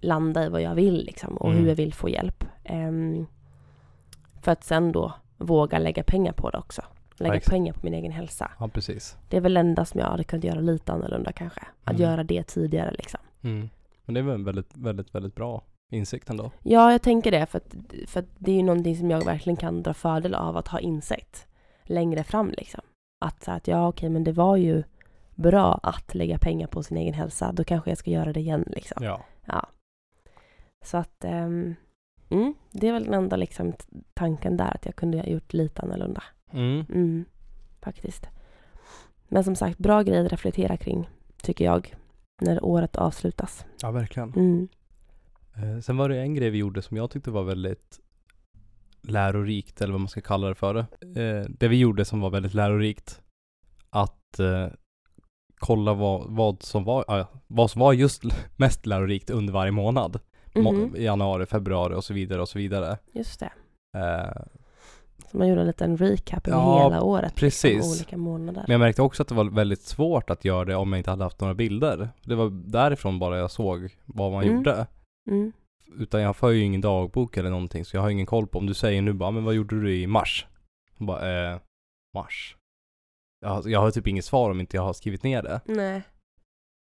[0.01, 1.61] landa i vad jag vill liksom, och Mm.
[1.63, 2.45] hur jag vill få hjälp.
[2.65, 3.27] Ehm,
[4.43, 6.83] för att sen då våga lägga pengar på det också.
[7.19, 7.51] Lägga exakt.
[7.51, 8.51] pengar på min egen hälsa.
[8.59, 9.17] Ja, precis.
[9.29, 11.61] Det är väl det enda som jag hade kunnat göra lite annorlunda kanske.
[11.85, 12.03] Att Mm.
[12.03, 13.21] göra det tidigare liksom.
[13.43, 13.69] Mm.
[14.05, 16.51] Men det är väl en väldigt, väldigt, väldigt bra insikt ändå.
[16.63, 17.47] Ja, jag tänker det.
[17.47, 17.75] För att,
[18.07, 20.81] för att det är ju någonting som jag verkligen kan dra fördel av att ha
[20.81, 21.47] insett
[21.85, 22.81] längre fram liksom.
[23.19, 24.83] Att, så att ja, okej, men det var ju
[25.35, 27.53] bra att lägga pengar på sin egen hälsa.
[27.53, 29.05] Då kanske jag ska göra det igen liksom.
[29.05, 29.25] Ja.
[29.45, 29.69] Ja.
[30.85, 31.75] Så att ehm,
[32.29, 33.73] mm, det är väl den enda liksom,
[34.15, 34.75] tanken där.
[34.75, 36.23] Att jag kunde ha gjort lite annorlunda.
[36.51, 36.85] Mm.
[36.89, 37.25] Mm,
[37.81, 38.29] faktiskt.
[39.29, 41.11] Men som sagt, bra grej att reflektera kring,
[41.43, 41.95] tycker jag,
[42.43, 43.67] när året avslutas.
[43.83, 44.33] Ja, verkligen.
[44.37, 44.69] Mm.
[45.57, 48.01] Eh, sen var det en grej vi gjorde som jag tyckte var väldigt
[49.09, 50.77] lärorikt, eller vad man ska kalla det för.
[50.77, 53.21] Eh, det vi gjorde som var väldigt lärorikt,
[53.91, 54.67] att eh,
[55.59, 58.23] kolla vad, vad som var, ja, vad som var just
[58.57, 60.21] mest lärorikt under varje månad.
[60.55, 62.99] Må- Mhm, Januari, februari och så vidare och så vidare.
[63.13, 63.53] Just det.
[63.99, 64.43] Eh,
[65.31, 67.35] Så man gjorde en liten recap över Ja, hela året.
[67.35, 67.65] precis.
[67.75, 68.65] Liksom, olika månader.
[68.67, 71.11] Men jag märkte också att det var väldigt svårt att göra det om jag inte
[71.11, 72.09] hade haft några bilder.
[72.23, 74.57] Det var därifrån bara jag såg vad man Mm.
[74.57, 74.87] gjorde.
[75.31, 75.53] Mm.
[75.99, 78.59] Utan jag för ju ingen dagbok eller någonting så jag har ingen koll på.
[78.59, 80.47] Om du säger nu bara, men vad gjorde du i mars?
[80.99, 81.59] Jag bara, eh,
[82.15, 82.57] mars?
[83.41, 85.61] Jag har, jag har typ inget svar om inte jag har skrivit ner det.
[85.65, 86.03] Nej.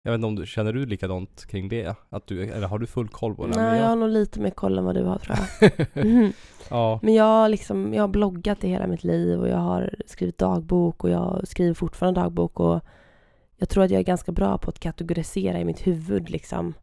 [0.03, 1.97] Jag vet inte om du, känner du likadant kring det?
[2.09, 3.57] Att du, eller har du full koll på det?
[3.57, 5.73] Nej, jag har nog lite mer koll än vad du har tror jag.
[6.05, 6.33] Mhm.
[6.71, 9.95] ja, Men jag har, liksom, jag har bloggat i hela mitt liv och jag har
[10.07, 12.81] skrivit dagbok och jag skriver fortfarande dagbok och
[13.57, 16.75] jag tror att jag är ganska bra på att kategorisera i mitt huvud liksom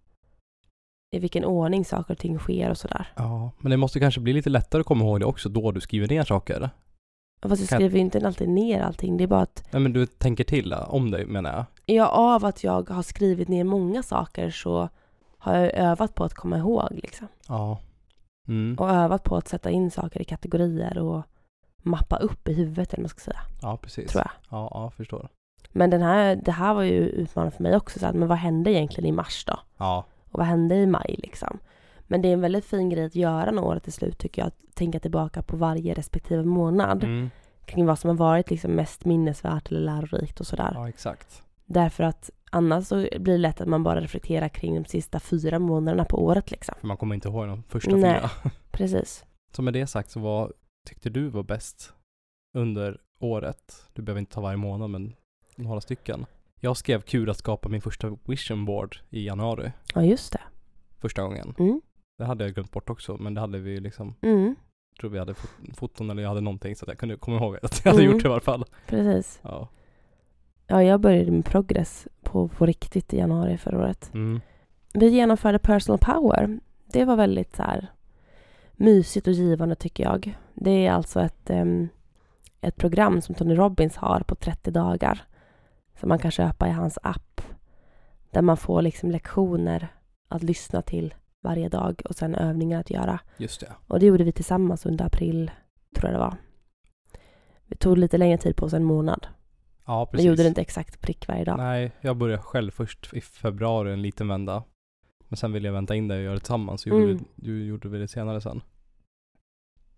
[1.16, 3.08] i vilken ordning saker och ting sker och sådär.
[3.16, 5.82] ja, men det måste kanske bli lite lättare att komma ihåg det också då du
[5.82, 6.70] skriver ner saker.
[7.42, 9.18] Fast jag Kan- skriver ju inte alltid ner allting.
[9.18, 11.66] Det är bara att Nej men du tänker till om dig menar jag.
[11.96, 14.90] jag, av att jag har skrivit ner många saker så
[15.38, 17.28] har jag övat på att komma ihåg liksom.
[17.48, 17.80] Ja.
[18.48, 18.76] Mm.
[18.80, 21.24] Och övat på att sätta in saker i kategorier och
[21.84, 24.12] mappa upp i huvudet eller vad man ska säga, Ja, precis.
[24.12, 24.32] tror jag.
[24.60, 25.30] Ja, ja, förstår.
[25.72, 28.00] Men den här, det här var ju utmanande för mig också.
[28.00, 29.60] Så att, men vad hände egentligen i mars då?
[29.78, 31.60] Ja, Och vad hände i maj liksom?
[32.08, 34.48] Men det är en väldigt fin grej att göra när året är slut tycker jag.
[34.48, 37.04] Att tänka tillbaka på varje respektive månad.
[37.04, 37.30] mm.
[37.66, 40.72] Kring vad som har varit liksom mest minnesvärt eller lärorikt och sådär.
[40.74, 41.44] ja exakt.
[41.66, 45.60] Därför att annars så blir det lätt att man bara reflekterar kring de sista fyra
[45.60, 46.76] månaderna på året liksom.
[46.80, 48.20] För man kommer inte ihåg de första Nej.
[48.20, 48.30] fyra.
[48.72, 49.26] Precis.
[49.52, 50.52] Så med det sagt så vad
[50.88, 51.94] tyckte du var bäst
[52.54, 53.86] under året?
[53.94, 55.16] Du behöver inte ta varje månad men
[55.56, 56.26] några stycken.
[56.60, 59.72] Jag skrev kul att skapa min första vision board i januari.
[59.96, 60.42] Ja, just det.
[61.00, 61.56] Första gången.
[61.60, 61.82] Mm.
[62.18, 64.56] Det hade jag glömt bort också men det hade vi liksom, Mm.
[64.94, 67.38] jag tror vi hade fot- foton eller jag hade någonting så att jag kunde komma
[67.38, 68.14] ihåg att jag hade Mm.
[68.16, 68.66] gjort det i alla fall.
[68.88, 69.40] Precis.
[69.44, 69.68] Ja.
[70.68, 74.14] Ja, jag började med progress på, på riktigt i januari förra året.
[74.14, 74.42] Mm.
[74.94, 76.60] Vi genomförde personal power.
[76.86, 77.88] Det var väldigt så här
[78.74, 80.38] mysigt och givande tycker jag.
[80.54, 81.90] Det är alltså ett, em,
[82.62, 85.22] ett program som Tony Robbins har på 30 dagar.
[86.00, 87.42] Som man kan köpa i hans app.
[88.32, 89.88] Där man får liksom lektioner
[90.28, 93.20] att lyssna till varje dag och sen övningar att göra.
[93.38, 93.72] Just det.
[93.88, 95.52] Och det gjorde vi tillsammans under april,
[95.96, 96.36] tror jag det var.
[97.66, 99.28] Vi tog lite längre tid på oss, en månad.
[99.86, 100.26] Ja Vi precis.
[100.28, 101.58] gjorde det inte exakt prick varje dag.
[101.58, 104.64] Nej, jag började själv först i februari en liten vända.
[105.28, 106.82] Men sen ville jag vänta in det och göra det tillsammans.
[106.82, 107.18] Så gjorde Mm.
[107.18, 108.62] vi, du gjorde vi det senare sen.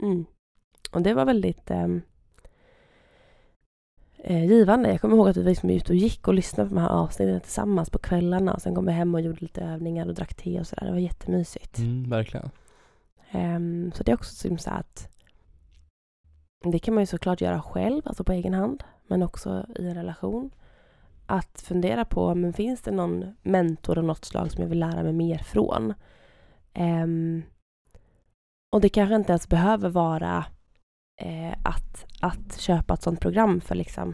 [0.02, 0.26] Mm.
[0.92, 2.02] Och det var väldigt ehm,
[4.24, 4.90] eh, givande.
[4.90, 7.42] Jag kommer ihåg att vi liksom ute och gick och lyssnade på de här avsnitten
[7.42, 8.54] tillsammans på kvällarna.
[8.54, 10.86] Och sen kom vi hem och gjorde lite övningar och drack te och sådär.
[10.86, 11.78] Det var jättemysigt.
[11.78, 12.50] Mm, verkligen.
[13.32, 15.10] Ehm, så det är också som så att
[16.64, 18.84] det kan man ju såklart göra själv, alltså på egen hand.
[19.08, 20.52] Men också i en relation.
[21.26, 25.04] Att fundera på, men finns det någon mentor av något slag som jag vill lära
[25.04, 25.94] mig mer från?
[26.74, 27.44] Ehm,
[28.72, 30.46] och det kanske inte ens behöver vara
[31.20, 34.14] eh, att, att köpa ett sånt program för liksom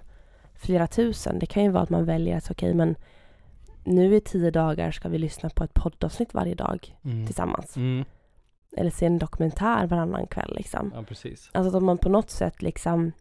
[0.56, 1.40] flera tusen.
[1.40, 2.96] Det kan ju vara att man väljer att okej, men
[3.84, 7.26] nu i tio dagar ska vi lyssna på ett poddavsnitt varje dag Mm.
[7.26, 7.76] tillsammans.
[7.78, 8.06] Mm.
[8.78, 10.54] Eller se en dokumentär varannan kväll.
[10.58, 10.92] Liksom.
[10.96, 11.50] Ja, precis.
[11.54, 13.12] Alltså att man på något sätt liksom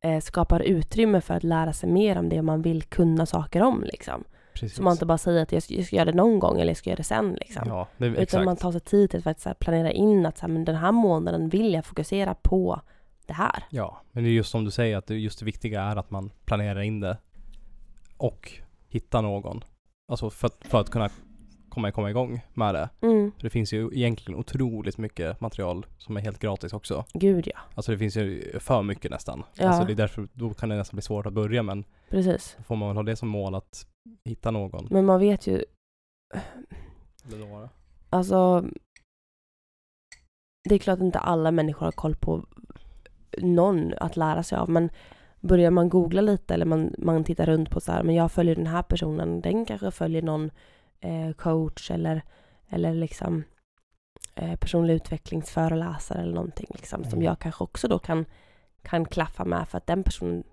[0.00, 3.84] eh, skapar utrymme för att lära sig mer om det man vill kunna saker om.
[3.84, 4.24] Liksom.
[4.60, 4.76] Precis.
[4.76, 6.70] Så man inte bara säger att jag ska, jag ska göra det någon gång eller
[6.70, 7.34] jag ska göra det sen.
[7.34, 7.62] Liksom.
[7.66, 8.44] Ja, det, Utan exakt.
[8.44, 10.92] man tar sig tid till att här planera in att så här, men den här
[10.92, 12.80] månaden vill jag fokusera på
[13.26, 13.64] det här.
[13.70, 16.10] Ja, men det är just som du säger att det, just det viktiga är att
[16.10, 17.18] man planerar in det
[18.16, 18.52] och
[18.88, 19.64] hitta någon.
[20.08, 21.10] Alltså för att, för att kunna
[21.68, 22.88] komma, komma igång med det.
[23.00, 23.32] Mm.
[23.36, 27.04] För det finns ju egentligen otroligt mycket material som är helt gratis också.
[27.14, 29.42] Gud ja, Alltså det finns ju för mycket nästan.
[29.54, 29.68] Ja.
[29.68, 32.54] Alltså det är därför, då kan det nästan bli svårt att börja men precis.
[32.58, 33.86] då får man väl ha det som mål att
[34.26, 34.88] hitta någon.
[34.90, 35.64] Men man vet ju,
[37.28, 37.68] Eller några.
[38.10, 38.64] alltså
[40.68, 42.46] det är klart att inte alla människor har koll på
[43.38, 44.90] någon att lära sig av men
[45.40, 48.56] börjar man googla lite eller man, man tittar runt på så här, men jag följer
[48.56, 50.50] den här personen, den kanske följer någon
[51.00, 52.22] eh, coach eller,
[52.68, 53.44] eller liksom
[54.34, 57.22] eh, personlig utvecklingsföreläsare eller någonting liksom, som Mm.
[57.24, 58.24] jag kanske också då kan,
[58.82, 60.44] kan klaffa med för att den personen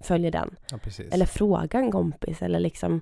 [0.00, 0.56] följer den.
[0.70, 0.78] Ja.
[1.10, 3.00] Eller fråga en kompis eller liksom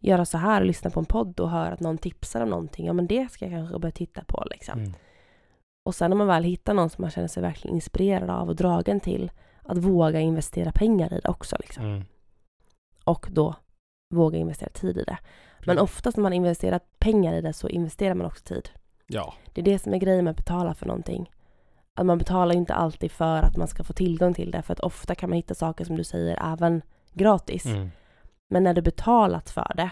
[0.00, 2.86] göra så här och lyssna på en podd och höra att någon tipsar om någonting.
[2.86, 4.78] Ja men det ska jag kanske börja titta på liksom.
[4.78, 4.92] Mm.
[5.86, 8.56] Och sen när man väl hittar någon som man känner sig verkligen inspirerad av och
[8.56, 9.30] dragen till
[9.62, 11.84] att våga investera pengar i det också liksom.
[11.84, 12.04] Mm.
[13.04, 13.54] Och då
[14.14, 15.18] våga investera tid i det.
[15.66, 18.70] Men oftast när man investerar pengar i det så investerar man också tid.
[19.06, 19.34] Ja.
[19.52, 21.30] Det är det som är grejen med att betala för någonting.
[21.96, 24.62] Att man betalar inte alltid för att man ska få tillgång till det.
[24.62, 26.82] För att ofta kan man hitta saker som du säger även
[27.12, 27.66] gratis.
[27.66, 27.90] Mm.
[28.48, 29.90] Men när du betalat för det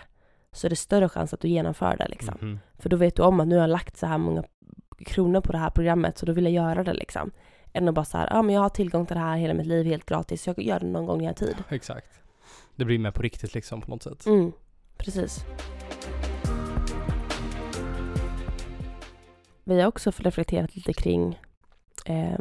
[0.52, 2.34] så är det större chans att du genomför det liksom.
[2.40, 2.58] Mhm.
[2.78, 4.44] För då vet du om att nu har jag lagt så här många
[5.06, 7.30] kronor på det här programmet så då vill jag göra det liksom.
[7.72, 9.66] Än att bara så här, ja men jag har tillgång till det här hela mitt
[9.66, 11.56] liv helt gratis, så jag gör det någon gång när jag har tid.
[11.68, 12.20] Exakt.
[12.76, 14.26] Det blir mer på riktigt liksom på något sätt.
[14.26, 14.52] Mm,
[14.96, 15.44] precis.
[19.64, 21.40] Vi har också reflekterat lite kring
[22.04, 22.38] eh,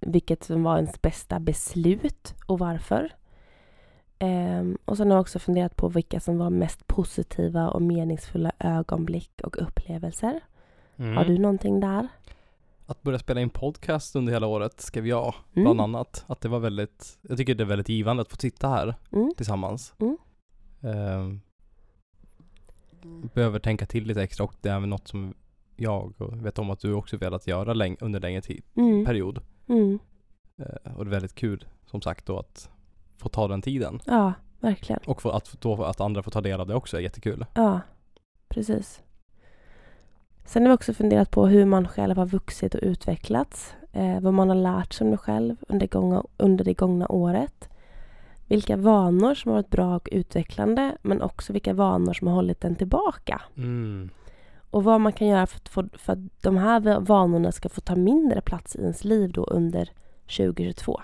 [0.00, 3.12] vilket som var ens bästa beslut och varför.
[4.18, 8.52] Eh, och sen har jag också funderat på vilka som var mest positiva och meningsfulla
[8.58, 10.40] ögonblick och upplevelser.
[10.96, 11.16] Mm.
[11.16, 12.08] Har du någonting där?
[12.86, 15.64] Att börja spela in podcast under hela året skrev jag Mm.
[15.64, 16.24] bland annat.
[16.26, 19.32] Att det var väldigt, jag tycker det är väldigt givande att få sitta här Mm.
[19.36, 19.94] tillsammans.
[20.00, 20.16] Mm.
[20.82, 21.40] Ehm,
[23.34, 25.34] behöver tänka till lite extra och det är även något som
[25.80, 29.04] jag och vet om att du också velat göra läng- under längre tid, Mm.
[29.04, 29.40] period.
[29.68, 29.98] Mm.
[30.58, 32.70] Eh, och det är väldigt kul som sagt då att
[33.16, 34.00] få ta den tiden.
[34.06, 35.00] Ja, verkligen.
[35.06, 37.44] Och att, då, att andra får ta del av det också är jättekul.
[37.54, 37.80] Ja,
[38.48, 39.02] precis.
[40.44, 43.74] Sen har vi också funderat på hur man själv har vuxit och utvecklats.
[43.92, 47.68] Eh, vad man har lärt sig om sig själv under, gånga, under det gångna året.
[48.46, 52.64] Vilka vanor som har varit bra och utvecklande men också vilka vanor som har hållit
[52.64, 53.40] en tillbaka.
[53.56, 54.10] Mm.
[54.70, 57.68] Och vad man kan göra för att, få, för att de här va- vanorna ska
[57.68, 59.90] få ta mindre plats i ens liv då under
[60.36, 61.00] 2022.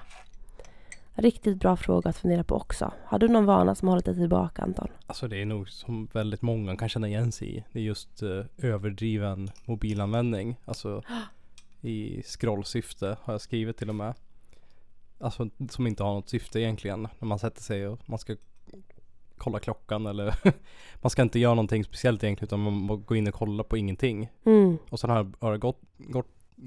[1.19, 2.93] Riktigt bra fråga att fundera på också.
[3.05, 4.89] Har du någon vana som har hållit dig tillbaka Anton?
[5.07, 7.65] Alltså det är nog som väldigt många kan känna igen sig i.
[7.73, 10.57] Det är just eh, överdriven mobilanvändning.
[10.65, 11.03] Alltså
[11.81, 14.15] i scrollsyfte har jag skrivit till och med.
[15.21, 17.09] Alltså som inte har något syfte egentligen.
[17.19, 18.37] När man sätter sig och man ska
[19.39, 20.35] kolla klockan eller
[21.03, 23.77] man ska inte göra någonting speciellt egentligen utan man må gå in och kolla på
[23.77, 24.31] ingenting.
[24.47, 24.79] Mm.
[24.91, 26.27] Och sen har, har det gått, gått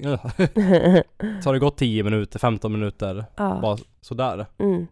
[1.44, 3.60] så har det gått 10 minuter, 15 minuter ja.
[3.62, 4.46] bara sådär.
[4.58, 4.88] Mm.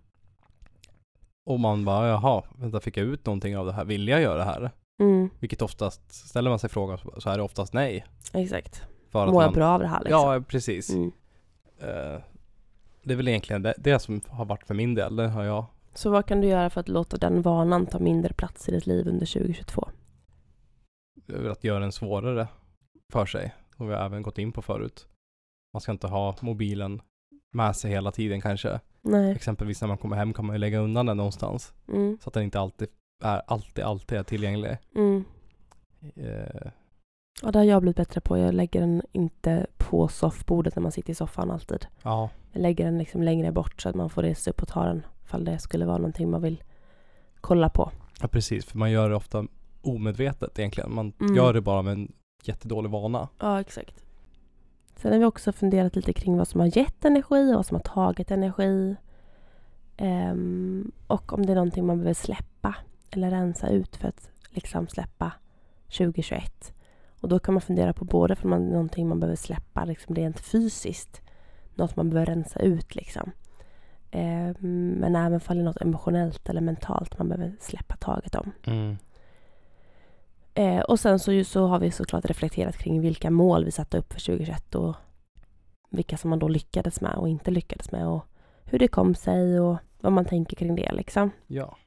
[1.45, 3.85] Och man bara jaha, vänta fick jag ut någonting av det här?
[3.85, 4.71] Vill jag göra det här?
[4.99, 5.29] Mm.
[5.39, 8.05] Vilket oftast, ställer man sig frågan så är det oftast nej.
[8.33, 8.83] Exakt.
[9.11, 10.33] För Mår jag bra av det här liksom?
[10.33, 10.89] Ja, precis.
[10.89, 11.11] Mm.
[11.79, 12.21] Eh,
[13.03, 15.15] det är väl egentligen det, det som har varit för min del.
[15.15, 15.65] Det har jag
[15.97, 18.87] Så vad kan du göra för att låta den vanan ta mindre plats i ditt
[18.87, 19.89] liv under 2022?
[21.25, 22.47] velat göra den svårare
[23.13, 23.55] för sig.
[23.77, 25.07] Som vi har även gått in på förut.
[25.73, 27.01] Man ska inte ha mobilen
[27.53, 28.79] med sig hela tiden kanske.
[29.01, 29.31] Nej.
[29.31, 31.73] Exempelvis när man kommer hem kan man ju lägga undan den någonstans.
[31.87, 32.17] Mm.
[32.21, 32.87] Så att den inte alltid
[33.23, 34.77] är, alltid, alltid är tillgänglig.
[34.95, 35.23] Mm.
[36.15, 36.71] Eh,
[37.41, 38.37] Ja, det har jag blivit bättre på.
[38.37, 41.87] Jag lägger den inte på soffbordet när man sitter i soffan alltid.
[42.03, 44.83] ja, Jag lägger den liksom längre bort så att man får resa upp och ta
[44.83, 46.63] den ifall det skulle vara någonting man vill
[47.41, 47.91] kolla på.
[48.21, 48.65] ja, precis.
[48.65, 49.45] För man gör det ofta
[49.81, 50.93] omedvetet egentligen.
[50.95, 51.35] Man Mm.
[51.35, 52.11] gör det bara med en
[52.43, 53.27] jättedålig vana.
[53.39, 54.03] Ja, exakt.
[54.95, 57.75] Sen har vi också funderat lite kring vad som har gett energi och vad som
[57.75, 58.95] har tagit energi.
[59.97, 62.75] Ehm, och om det är någonting man behöver släppa
[63.11, 65.31] eller rensa ut för att liksom släppa
[65.97, 66.73] 2021.
[67.21, 70.39] Och då kan man fundera på både för man, någonting man behöver släppa liksom rent
[70.39, 71.21] fysiskt,
[71.75, 73.31] något man behöver rensa ut liksom.
[74.11, 78.51] Ehm, men även fall det är något emotionellt eller mentalt man behöver släppa taget om.
[80.53, 84.13] Eh, och sen så, så har vi såklart reflekterat kring vilka mål vi satte upp
[84.13, 84.95] för 2021 och
[85.89, 88.25] vilka som man då lyckades med och inte lyckades med och
[88.63, 91.31] hur det kom sig och vad man tänker kring det liksom.
[91.47, 91.77] Ja.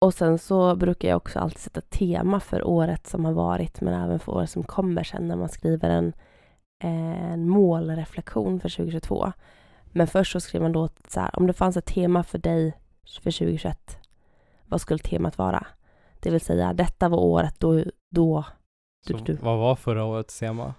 [0.00, 4.04] Och sen så brukar jag också alltid sätta tema för året som har varit men
[4.04, 6.12] även för året som kommer sen när man skriver en,
[6.78, 9.32] en målreflektion för 2022.
[9.92, 12.72] Men först så skriver man då så här, om det fanns ett tema för dig
[13.04, 13.98] för 2021,
[14.66, 15.66] vad skulle temat vara?
[16.20, 18.44] Det vill säga, detta var året då, då
[19.06, 19.32] Så Du- du.
[19.34, 20.74] vad var förra årets tema?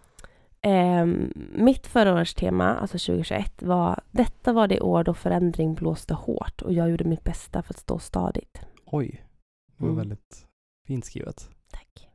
[0.62, 6.14] Ehm, mitt förra årets tema, alltså 2021, var detta var det år då förändring blåste
[6.14, 8.62] hårt och jag gjorde mitt bästa för att stå stadigt.
[8.86, 9.24] Oj,
[9.68, 9.98] det var Mm.
[9.98, 10.48] väldigt
[10.88, 11.50] fint skrivet.
[11.72, 12.10] Tack.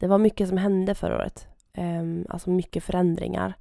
[0.00, 1.48] Det var mycket som hände förra året.
[1.76, 3.54] Ehm, alltså mycket förändringar.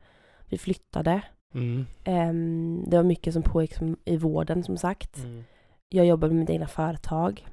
[0.49, 1.21] Vi flyttade.
[1.53, 1.85] Mm.
[2.03, 5.17] Ehm, det var mycket som pågick som, i vården som sagt.
[5.89, 7.47] Jag jobbade med mitt egna företag.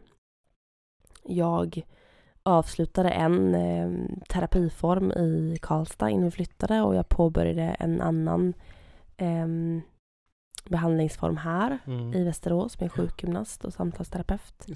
[1.25, 1.83] Jag
[2.43, 3.91] avslutade en eh,
[4.29, 8.55] terapiform i Karlstad innan vi flyttade och jag påbörjade en annan
[10.69, 12.15] behandlingsform här Mm.
[12.15, 14.67] i Västerås med sjukgymnast och samtalsterapeut.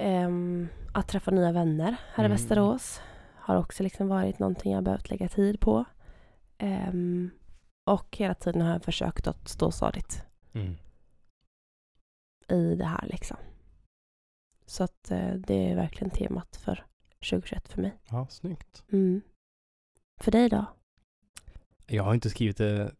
[0.00, 2.30] Ehm, att träffa nya vänner här i Mm.
[2.36, 3.00] Västerås
[3.48, 5.84] har också liksom varit någonting jag behövt lägga tid på.
[6.58, 7.30] Ehm,
[7.90, 10.74] och hela tiden har jag försökt att stå stadigt Mm.
[12.48, 13.36] i det här liksom.
[14.66, 16.84] Så att eh, det är verkligen temat för
[17.30, 17.92] 2021 för mig.
[18.10, 18.82] Ja, snyggt.
[18.92, 19.20] Mm.
[20.20, 20.64] För dig då?
[21.86, 22.94] Jag har inte skrivit det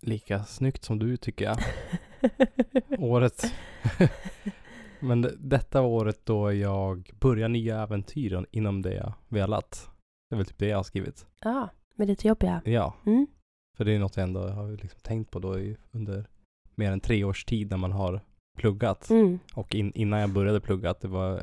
[0.00, 1.58] lika snyggt som du tycker jag.
[2.98, 3.44] året.
[5.00, 9.90] Men det- detta var året då jag började nya äventyr inom det jag velat.
[10.30, 11.26] Det är väl typ det jag har skrivit.
[11.40, 12.62] Ja, med lite jobbiga.
[12.64, 13.26] Ja, Mm.
[13.76, 16.26] för det är något jag ändå har liksom tänkt på då i, under
[16.74, 18.20] mer än tre års tid när man har
[18.58, 19.10] pluggat.
[19.10, 19.38] Mm.
[19.54, 21.42] Och in, innan jag började plugga att det var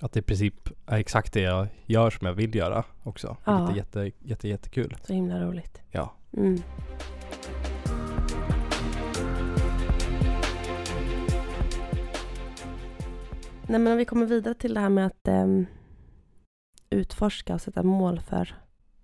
[0.00, 3.36] att det i princip är exakt det jag gör som jag vill göra också.
[3.44, 3.66] Ja.
[3.66, 4.96] Vilket är jätte, jätte, jättekul.
[5.02, 5.82] Så himla roligt.
[5.90, 6.12] Ja.
[6.32, 6.58] Mm.
[13.66, 15.66] Nej men om vi kommer vidare till det här med att ehm,
[16.92, 18.54] utforska och sätta mål för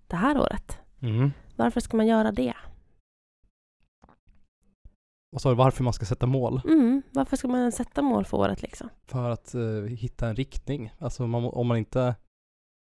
[0.07, 0.77] det här året.
[1.01, 1.31] Mm.
[1.55, 2.53] Varför ska man göra det?
[5.35, 6.61] Och så varför man ska sätta mål.
[6.65, 8.89] Mm, varför ska man sätta mål för året liksom?
[9.05, 10.93] För att eh, hitta en riktning.
[10.97, 12.15] Alltså man, om man inte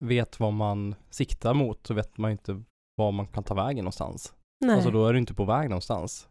[0.05, 2.63] vet vad man siktar mot så vet man inte
[2.95, 4.33] var man kan ta vägen någonstans.
[4.65, 4.75] Nej.
[4.75, 6.29] Alltså då är du inte på väg någonstans.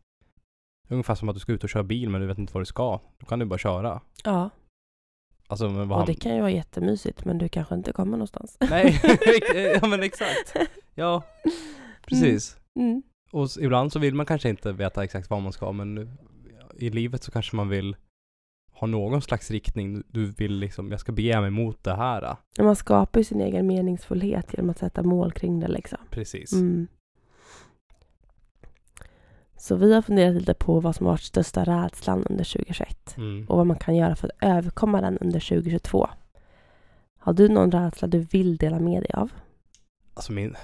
[0.89, 2.67] Ungefär som att du ska ut och köra bil men du vet inte var du
[2.67, 3.01] ska.
[3.19, 4.01] Då kan du bara köra.
[4.25, 4.51] ja,
[5.47, 8.57] Alltså men vad och det kan ju vara jättemysigt men du kanske inte kommer någonstans.
[8.71, 9.01] Nej,
[9.83, 10.57] ja men exakt.
[10.95, 11.23] Ja,
[12.07, 12.57] precis.
[12.81, 13.03] Mm.
[13.33, 16.17] Och s- ibland så vill man kanske inte veta exakt vad man ska men
[16.79, 17.97] i livet så kanske man vill
[18.73, 20.03] ha någon slags riktning.
[20.09, 22.37] Du vill liksom, jag ska bege mig mot det här.
[22.59, 25.99] Man skapar ju sin egen meningsfullhet genom att sätta mål kring det liksom.
[26.11, 26.53] Precis.
[26.53, 26.87] Mm.
[29.65, 33.47] Så vi har funderat lite på vad som har varit största rädslan under 2021 Mm.
[33.49, 36.09] och vad man kan göra för att överkomma den under 2022.
[37.19, 39.33] Har du någon rädsla du vill dela med dig av?
[40.15, 40.57] Alltså min,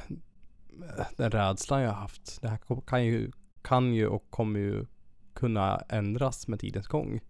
[1.16, 3.30] den rädslan jag har haft, det här kan ju,
[3.62, 4.86] kan ju och kommer ju
[5.34, 7.20] kunna ändras med tidens gång.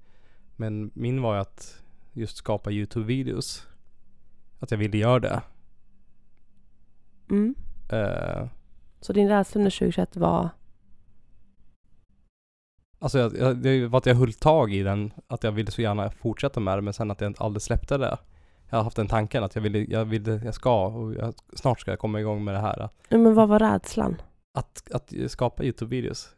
[0.56, 3.66] Men min var ju att just skapa YouTube-videos.
[4.58, 5.42] Att jag ville göra det.
[7.30, 7.54] Mm.
[7.92, 8.48] Eh,
[9.00, 10.48] Så din rädsla under 2021 var...
[13.02, 15.82] Alltså jag, jag, det var att jag höll tag i den, att jag ville så
[15.82, 18.18] gärna fortsätta med det men sen att jag aldrig släppte det.
[18.70, 21.80] Jag har haft den tanken att jag ville, jag ville, jag ska och jag, snart
[21.80, 22.88] ska jag komma igång med det här.
[23.10, 24.16] Men vad var rädslan?
[24.54, 26.28] Att, att skapa YouTube-videos.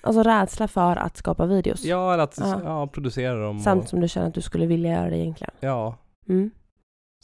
[0.00, 1.84] Alltså rädsla för att skapa videos?
[1.84, 2.60] Ja, eller att Ja.
[2.64, 2.86] ja.
[2.86, 3.60] producera dem.
[3.60, 5.54] Samt och, som du känner att du skulle vilja göra det egentligen?
[5.60, 5.96] ja,
[6.28, 6.50] Mm.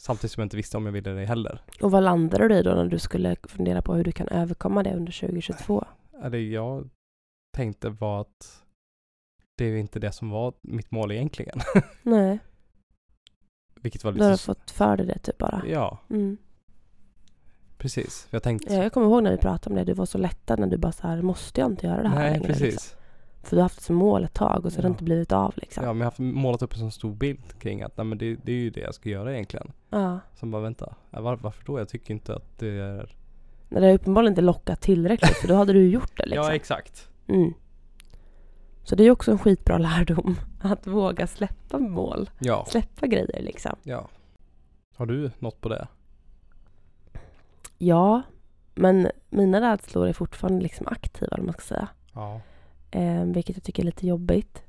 [0.01, 1.61] samtidigt som jag inte visste om jag ville det heller.
[1.81, 4.83] Och vad landade du i då när du skulle fundera på hur du kan överkomma
[4.83, 5.85] det under 2022?
[6.23, 6.89] Eller jag
[7.55, 8.63] tänkte var att
[9.57, 11.59] det är inte det som var mitt mål egentligen.
[12.03, 12.39] Nej,
[13.81, 14.43] Vilket var du har lite...
[14.43, 15.61] fått för dig det typ bara?
[15.67, 16.37] Ja, Mm.
[17.77, 18.27] precis.
[18.31, 18.73] Jag tänkte...
[18.73, 20.77] Ja, jag kommer ihåg när vi pratade om det, du var så lättad när du
[20.77, 22.47] bara så här, måste jag inte göra det här Nej, längre?
[22.47, 22.65] precis.
[22.73, 22.99] Liksom?
[23.43, 24.91] För du har haft som mål ett tag och så har det Ja.
[24.91, 25.83] inte blivit av liksom.
[25.83, 28.17] Ja, men jag har haft målat upp en sån stor bild kring att nej, men
[28.17, 29.71] det, det är ju det jag ska göra egentligen.
[29.89, 30.19] Ja.
[30.35, 31.79] Som bara vänta, ja, var, varför då?
[31.79, 33.15] Jag tycker inte att det är...
[33.69, 36.43] Men det har uppenbarligen inte lockat tillräckligt för då hade du gjort det liksom.
[36.45, 37.09] Ja, exakt.
[37.27, 37.53] Mm.
[38.83, 40.35] Så det är ju också en skitbra lärdom.
[40.61, 42.29] Att våga släppa mål.
[42.39, 43.75] Ja, Släppa grejer liksom.
[43.83, 44.07] ja.
[44.95, 45.87] Har du något på det?
[47.77, 48.21] Ja,
[48.75, 51.87] men mina rädslor är fortfarande liksom aktiva, eller vad man ska säga.
[52.13, 52.41] Ja.
[52.91, 54.63] Eh, vilket jag tycker är lite jobbigt.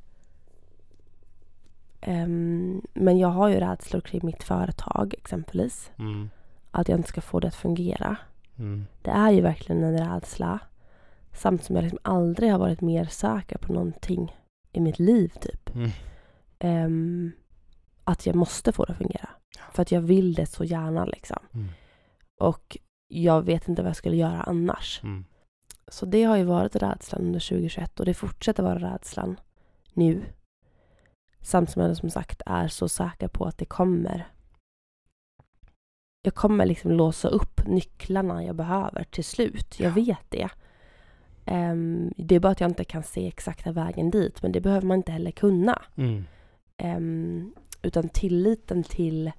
[2.01, 5.90] Ehm, men jag har ju rädslor kring mitt företag exempelvis.
[5.99, 6.31] Mm.
[6.71, 8.16] Att jag inte ska få det att fungera.
[8.59, 8.87] Mm.
[9.03, 10.59] Det är ju verkligen en rädsla.
[11.37, 14.37] Samt som jag liksom aldrig har varit mer säker på någonting
[14.72, 15.75] i mitt liv typ.
[15.75, 15.90] Mm.
[16.59, 17.33] Ehm,
[18.05, 19.29] att jag måste få det att fungera.
[19.72, 21.38] För att jag vill det så gärna liksom.
[21.55, 21.68] Mm.
[22.40, 22.77] Och
[23.09, 25.01] jag vet inte vad jag skulle göra annars.
[25.03, 25.25] Mm.
[25.88, 29.40] Så det har ju varit rädslan under 2021 och det fortsätter vara rädslan
[29.92, 30.25] nu.
[31.40, 34.29] Samt som jag som sagt är så säker på att det kommer.
[36.22, 39.81] Jag kommer liksom låsa upp nycklarna jag behöver till slut.
[39.81, 39.94] Jag Ja.
[39.94, 40.49] vet det.
[41.47, 44.43] Ehm, det är bara att jag inte kan se exakta vägen dit.
[44.43, 45.83] Men det behöver man inte heller kunna.
[45.97, 46.25] Mm.
[46.77, 49.33] Ehm, utan tilliten till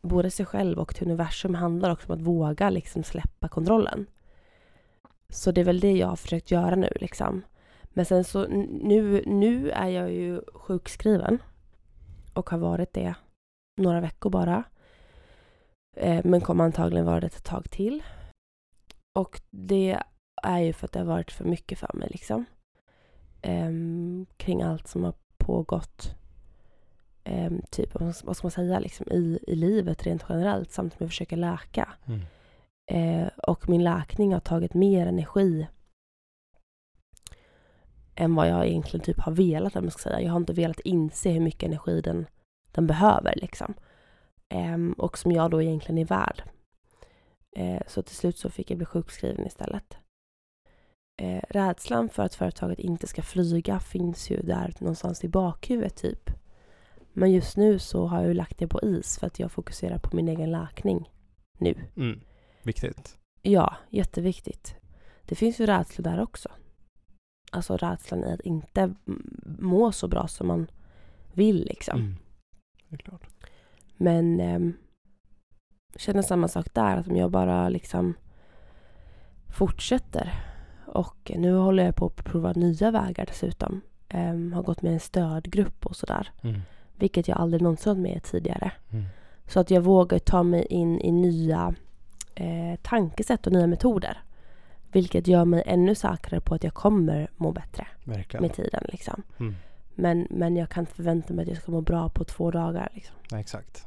[0.00, 4.06] både sig själv och till universum handlar också om att våga liksom släppa kontrollen.
[5.28, 6.92] Så det är väl det jag har försökt göra nu.
[7.00, 7.42] Liksom.
[7.84, 11.38] Men sen så nu, nu är jag ju sjukskriven
[12.32, 13.14] och har varit det
[13.76, 14.64] några veckor bara.
[15.96, 18.02] Eh, men kommer antagligen vara det ett tag till.
[19.18, 20.02] Och det
[20.42, 22.08] är ju för att det har varit för mycket för mig.
[22.10, 22.44] Liksom.
[23.42, 26.14] Ehm, kring allt som har pågått
[27.24, 31.10] ehm, typ, vad ska man säga, liksom, i, i livet rent generellt samt som jag
[31.10, 31.88] försöker läka.
[32.06, 32.20] Mm.
[32.90, 35.66] Eh, och min läkning har tagit mer energi
[38.14, 39.74] än vad jag egentligen typ har velat.
[39.74, 40.20] man ska säga.
[40.20, 42.26] Jag har inte velat inse hur mycket energi den,
[42.72, 43.34] den behöver.
[43.36, 43.74] Liksom.
[44.48, 46.42] Ehm, och som jag då egentligen är värd.
[47.56, 49.98] Eh, så till slut så fick jag bli sjukskriven istället.
[51.22, 56.30] Eh, rädslan för att företaget inte ska flyga finns ju där någonstans i bakhuvudet typ.
[57.12, 59.98] Men just nu så har jag ju lagt det på is för att jag fokuserar
[59.98, 61.10] på min egen läkning
[61.58, 61.74] nu.
[61.96, 62.20] Mm.
[62.62, 63.18] Viktigt.
[63.42, 64.74] Ja, jätteviktigt.
[65.22, 66.48] Det finns ju rädslor där också.
[67.50, 68.94] Alltså rädslan i att inte
[69.58, 70.70] må så bra som man
[71.32, 72.00] vill liksom.
[72.00, 72.16] Mm.
[72.88, 73.26] Det är klart.
[73.96, 74.38] Men
[75.92, 76.96] jag känner samma sak där.
[76.96, 78.14] Att om jag bara liksom
[79.48, 80.51] fortsätter.
[80.92, 83.80] Och nu håller jag på att prova nya vägar dessutom.
[84.08, 86.32] Ehm, har gått med en stödgrupp och sådär.
[86.42, 86.60] Mm.
[86.96, 88.72] Vilket jag aldrig någonsin varit med tidigare.
[88.90, 89.04] Mm.
[89.46, 91.74] Så att jag vågar ta mig in i nya
[92.34, 94.22] eh, tankesätt och nya metoder.
[94.92, 98.42] Vilket gör mig ännu säkrare på att jag kommer må bättre Verkligen.
[98.42, 98.84] med tiden.
[98.88, 99.22] Liksom.
[99.40, 99.54] Mm.
[99.94, 102.88] Men, men jag kan inte förvänta mig att jag ska må bra på två dagar.
[102.94, 103.16] Liksom.
[103.30, 103.86] Nej, exakt.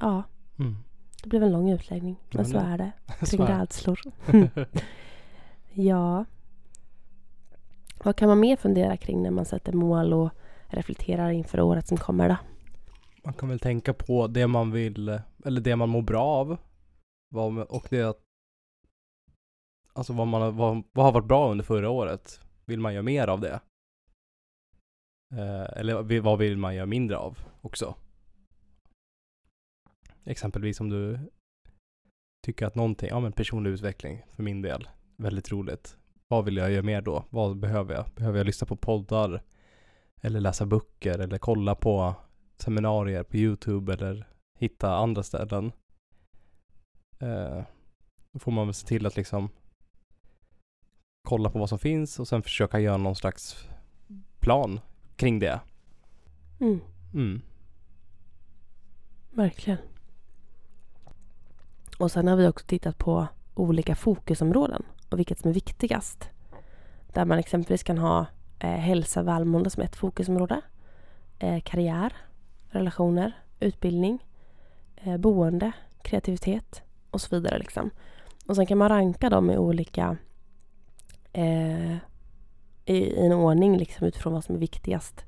[0.00, 0.22] Ja,
[0.58, 0.76] Mm.
[1.22, 2.16] Det blev en lång utläggning.
[2.30, 2.92] Men så är det.
[3.26, 4.00] Kring rädslor.
[5.74, 6.24] Ja.
[8.04, 10.30] Vad kan man mer fundera kring när man sätter mål och
[10.66, 12.36] reflekterar inför året som kommer då?
[13.24, 16.56] Man kan väl tänka på det man vill, eller det man mår bra av.
[17.68, 18.20] Och det att
[19.94, 22.40] Alltså vad, man, vad, vad har varit bra under förra året?
[22.64, 23.60] Vill man göra mer av det?
[25.32, 27.94] Eh, eller vad vill man göra mindre av också?
[30.24, 31.18] Exempelvis om du
[32.46, 35.96] tycker att någonting, ja men personlig utveckling för min del, väldigt roligt.
[36.28, 37.24] Vad vill jag göra mer då?
[37.30, 38.06] Vad behöver jag?
[38.16, 39.42] Behöver jag lyssna på poddar?
[40.22, 41.18] Eller läsa böcker?
[41.18, 42.14] Eller kolla på
[42.58, 44.26] seminarier på YouTube eller
[44.58, 45.72] hitta andra ställen.
[47.18, 47.62] Eh,
[48.32, 49.48] då får man väl se till att liksom
[51.28, 53.68] kolla på vad som finns och sen försöka göra någon slags
[54.40, 54.80] plan
[55.16, 55.60] kring det.
[56.60, 56.80] Mm,
[57.14, 57.42] Mm.
[59.30, 59.78] verkligen.
[62.02, 66.30] Och sen har vi också tittat på olika fokusområden och vilket som är viktigast.
[67.12, 68.26] Där man exempelvis kan ha
[68.58, 70.60] eh, hälsa välmående som ett fokusområde.
[71.38, 72.12] Eh, karriär,
[72.68, 74.26] relationer, utbildning,
[74.96, 75.72] eh, boende,
[76.02, 77.58] kreativitet och så vidare.
[77.58, 77.90] Liksom.
[78.46, 80.16] Och sen kan man ranka dem i olika
[81.32, 81.92] eh,
[82.84, 85.24] i, i en ordning liksom, utifrån vad som är viktigast.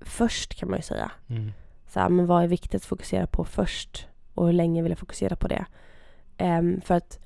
[0.00, 1.10] Först kan man ju säga.
[1.28, 1.52] Mm.
[1.86, 4.08] Så här, men vad är viktigt att fokusera på först?
[4.42, 5.64] Och hur länge vill jag fokusera på det?
[6.36, 7.18] Ehm, för att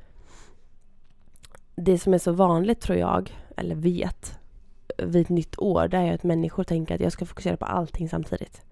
[1.77, 4.39] det som är så vanligt tror jag, eller vet,
[4.99, 8.09] vid ett nytt år, det är att människor tänker att jag ska fokusera på allting
[8.09, 8.63] samtidigt.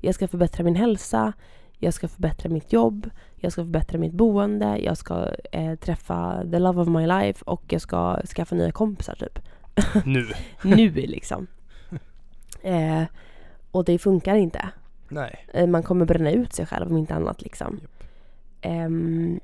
[0.00, 1.32] Jag ska förbättra min hälsa,
[1.78, 6.58] jag ska förbättra mitt jobb, jag ska förbättra mitt boende, jag ska eh, träffa the
[6.58, 9.38] love of my life och jag ska skaffa nya kompisar typ
[10.04, 10.26] Nu.
[10.62, 11.46] nu liksom.
[12.62, 13.02] Eh,
[13.70, 14.68] och det funkar inte.
[15.08, 15.46] Nej.
[15.54, 17.78] Eh, Man kommer bränna ut sig själv om inte annat liksom.
[17.82, 17.98] Japp.
[18.60, 19.40] Ehm,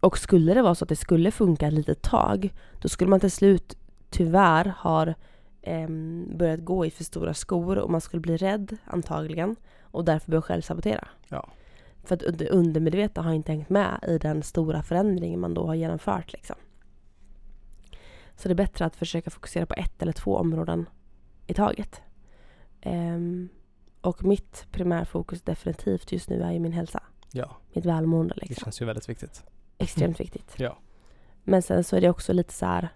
[0.00, 3.20] och skulle det vara så att det skulle funka ett litet tag, då skulle man
[3.20, 3.76] till slut
[4.10, 5.14] tyvärr ha
[5.62, 10.30] ehm, börjat gå i för stora skor och man skulle bli rädd antagligen och därför
[10.30, 11.08] börja självsabotera.
[11.28, 11.48] Ja.
[12.04, 15.74] För att det undermedvetna har inte hängt med i den stora förändringen man då har
[15.74, 16.32] genomfört.
[16.32, 16.56] Liksom.
[18.36, 20.88] Så det är bättre att försöka fokusera på ett eller två områden
[21.46, 22.02] i taget.
[22.80, 23.48] Ehm,
[24.00, 27.02] och mitt primärfokus definitivt just nu är ju min hälsa.
[27.32, 28.64] Ja, Mitt välmående det liksom.
[28.64, 29.44] känns ju väldigt viktigt.
[29.78, 30.54] Extremt viktigt.
[30.58, 30.78] Ja.
[31.44, 32.88] Men sen så är det också lite så här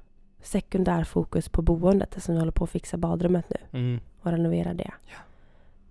[0.43, 4.01] sekundär fokus på boendet eftersom vi håller på att fixa badrummet nu Mm.
[4.21, 4.91] och renovera det.
[5.05, 5.17] Ja.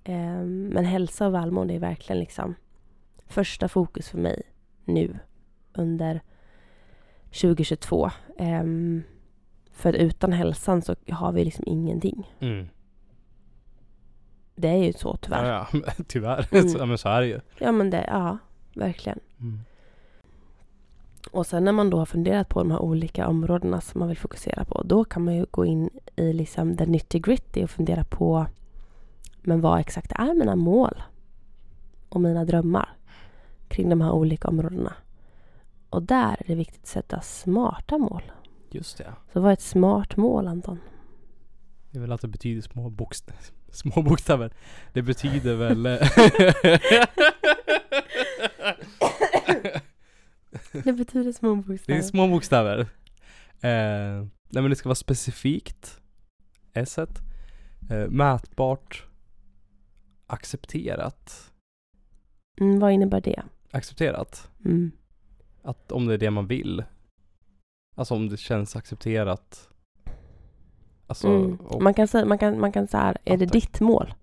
[0.04, 2.56] Ehm, men hälsa och välmående är verkligen liksom
[3.28, 4.42] första fokus för mig
[4.86, 5.20] nu
[5.74, 6.22] under
[7.32, 8.10] 2022.
[8.38, 9.04] Ehm,
[9.72, 12.32] för utan hälsan så har vi liksom ingenting.
[12.40, 12.68] Mm.
[14.56, 15.46] Det är ju så tyvärr.
[15.46, 15.92] Ja, ja.
[16.08, 16.48] tyvärr.
[16.52, 16.70] Mm.
[16.70, 17.40] Så, ja, men så är det ju.
[17.58, 18.38] Ja men det, ja,
[18.76, 19.20] verkligen.
[19.40, 19.60] Mm.
[21.32, 24.18] Och sen när man då har funderat på de här olika områdena som man vill
[24.18, 28.04] fokusera på, då kan man ju gå in i liksom the nitty gritty och fundera
[28.04, 28.46] på
[29.42, 31.04] men vad exakt är mina mål
[32.10, 32.90] och mina drömmar
[33.68, 34.94] kring de här olika områdena.
[35.90, 38.24] Och där är det viktigt att sätta smarta mål.
[38.70, 39.14] Just det.
[39.34, 40.80] Så vad är ett smart mål, Anton?
[41.92, 43.28] Det är väl att det betyder små, bokst
[43.74, 44.54] små bokstäver.
[44.94, 45.86] Det betyder väl...
[45.86, 46.00] eh,
[50.84, 52.00] Det betyder små det bokstäver.
[52.00, 52.80] är små bokstäver.
[53.62, 56.02] Eh, nej men det ska vara specifikt.
[56.74, 57.08] S eh,
[58.10, 59.06] Mätbart.
[60.28, 61.52] Accepterat.
[62.62, 63.44] Mm, vad innebär det?
[63.72, 64.52] Accepterat.
[64.66, 64.92] Mm.
[65.64, 66.84] Att om det är det man vill.
[67.96, 69.70] Alltså om det känns accepterat.
[71.08, 71.56] Alltså, Mm.
[71.56, 74.14] och, Man kan säga, man kan, man kan säga, är Ja, det ditt mål?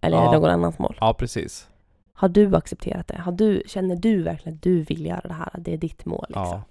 [0.00, 0.30] Eller är Ja.
[0.32, 0.96] det någon annans mål?
[1.00, 1.68] ja precis.
[2.12, 3.18] Har du accepterat det?
[3.18, 5.48] Har du, känner du verkligen att du vill göra det här?
[5.52, 6.24] Att det är ditt mål?
[6.28, 6.42] Liksom?
[6.44, 6.62] Ja.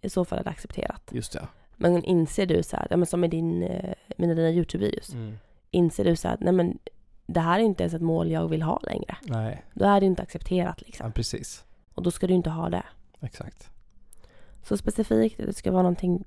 [0.00, 1.02] i så fall är det accepterat.
[1.12, 1.48] Just det.
[1.76, 5.38] Men inser du så här, ja, men som med din, eh, med dina YouTube-videos, Mm.
[5.70, 6.78] inser du så här, nej men
[7.26, 9.16] det här är inte ens ett mål jag vill ha längre.
[9.22, 11.06] Nej, Då är det inte accepterat liksom.
[11.06, 11.64] ja, precis.
[11.94, 12.82] Och då ska du inte ha det.
[13.20, 13.70] Exakt.
[14.62, 16.24] Så specifikt, det ska vara någonting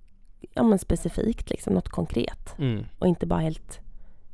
[0.54, 2.56] ja, men specifikt, liksom, något konkret.
[2.60, 2.86] Mm.
[3.00, 3.80] Och inte bara helt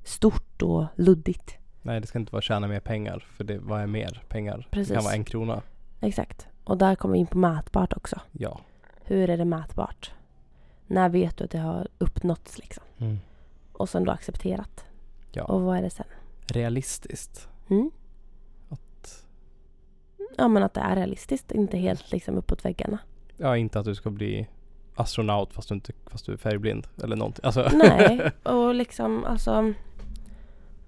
[0.03, 1.57] stort och luddigt.
[1.81, 3.19] Nej, det ska inte vara tjäna mer pengar.
[3.37, 4.57] För det, vad är mer pengar?
[4.57, 4.93] Det Precis.
[4.93, 5.61] kan vara en krona.
[6.01, 6.47] Exakt.
[6.63, 8.19] Och där kommer vi in på mätbart också.
[8.31, 8.59] Ja.
[9.03, 10.11] Hur är det mätbart?
[10.87, 12.83] När vet du att det har uppnåtts liksom?
[12.97, 13.17] Mm.
[13.73, 14.85] Och sen då accepterat.
[15.31, 15.43] Ja.
[15.43, 16.05] Och vad är det sen?
[16.47, 17.47] Realistiskt.
[17.69, 17.91] Mm?
[18.69, 19.25] Att,
[20.37, 22.99] Ja men att det är realistiskt, inte helt liksom uppåt väggarna.
[23.37, 24.47] ja, inte att du ska bli
[24.95, 27.45] astronaut fast du, inte, fast du är färgblind eller någonting.
[27.45, 29.73] Alltså, Nej, och liksom alltså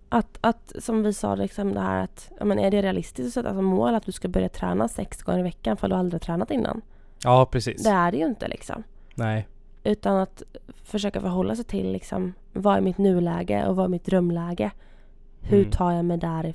[0.10, 3.56] att, att som vi sa liksom det här att men är det realistiskt att sätta
[3.56, 6.52] som mål att du ska börja träna sex gånger i veckan för du aldrig tränat
[6.52, 6.82] innan?
[7.24, 7.84] ja, precis.
[7.84, 8.84] Det är det ju inte liksom.
[9.16, 9.48] Nej.
[9.84, 10.44] Utan att
[10.84, 14.72] försöka förhålla sig till liksom vad är mitt nuläge och vad är mitt drömläge?
[15.42, 15.72] Hur Mm.
[15.72, 16.54] tar jag mig där,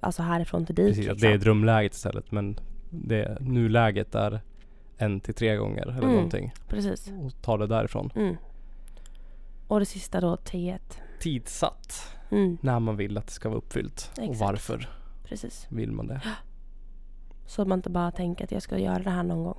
[0.00, 0.88] alltså härifrån till dit?
[0.88, 1.28] Precis, liksom?
[1.28, 2.32] det är drömläget istället.
[2.32, 2.56] Men
[2.90, 4.40] det, nuläget är
[5.04, 6.10] en till tre gånger eller Mm.
[6.14, 6.52] någonting.
[6.68, 7.12] Precis.
[7.24, 8.10] Och ta det därifrån.
[8.14, 8.36] Mm.
[9.68, 10.78] Och det sista då, T1.
[11.20, 12.16] Tidsatt.
[12.30, 14.10] Mm, När man vill att det ska vara uppfyllt.
[14.16, 14.40] Och Exakt.
[14.40, 14.88] varför
[15.24, 15.66] precis.
[15.70, 16.20] vill man det.
[17.46, 19.58] Så att man inte bara tänker att jag ska göra det här någon gång.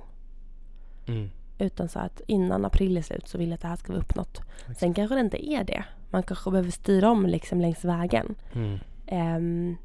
[1.06, 1.30] Mm.
[1.58, 4.02] Utan så att innan april är slut så vill jag att det här ska vara
[4.02, 4.40] uppnått.
[4.78, 5.84] Sen kanske det inte är det.
[6.10, 8.34] Man kanske behöver styra om liksom längs vägen.
[8.54, 8.78] Mm.
[9.06, 9.76] Ehm,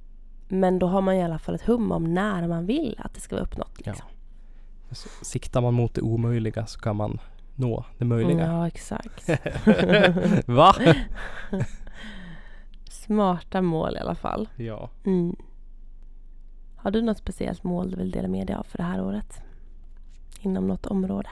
[0.48, 3.20] men då har man i alla fall ett hum om när man vill att det
[3.20, 3.82] ska vara uppnått.
[3.86, 3.94] Ja.
[4.92, 7.20] Så Siktar man mot det omöjliga så kan man
[7.56, 8.46] nå det möjliga.
[8.46, 9.30] Ja, exakt.
[10.46, 10.76] Va?
[12.90, 14.50] Smarta mål i alla fall.
[14.56, 14.90] Ja.
[15.06, 15.36] Mm.
[16.76, 19.42] Har du något speciellt mål du vill dela med dig av för det här året?
[20.42, 21.30] Inom något område?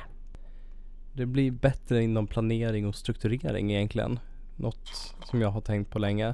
[1.14, 4.20] Det blir bättre inom planering och strukturering egentligen.
[4.56, 6.34] Något som jag har tänkt på länge.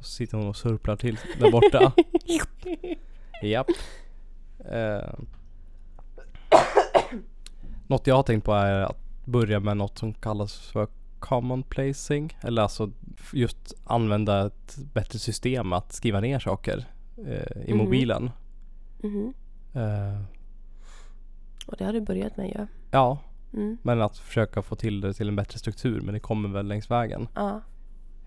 [0.00, 1.92] Så sitter hon och surplar till där borta.
[3.42, 3.66] Japp.
[4.70, 5.14] Eh.
[7.86, 10.88] Något jag har tänkt på är att börja med något som kallas för
[11.18, 12.36] common placing.
[12.40, 12.90] Eller alltså
[13.32, 16.84] just använda ett bättre system att skriva ner saker
[17.26, 17.78] eh, i Mhm.
[17.78, 18.30] mobilen.
[19.02, 19.34] Mhm.
[19.74, 20.22] Eh,
[21.66, 22.66] Och det har du börjat med ju.
[22.90, 23.18] ja,
[23.52, 23.78] Mm.
[23.82, 26.00] men att försöka få till det till en bättre struktur.
[26.00, 27.60] Men det kommer väl längs vägen Ja.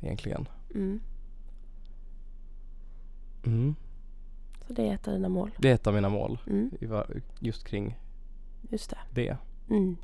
[0.01, 0.47] egentligen.
[0.75, 0.99] Mm.
[3.45, 3.75] Mm.
[4.67, 5.51] Så det är ett av dina mål.
[5.57, 6.39] Det är ett av mina mål.
[6.47, 6.71] Mm.
[7.39, 7.97] Just kring
[8.69, 8.97] Just det.
[9.13, 9.37] det.
[9.69, 9.97] Mm.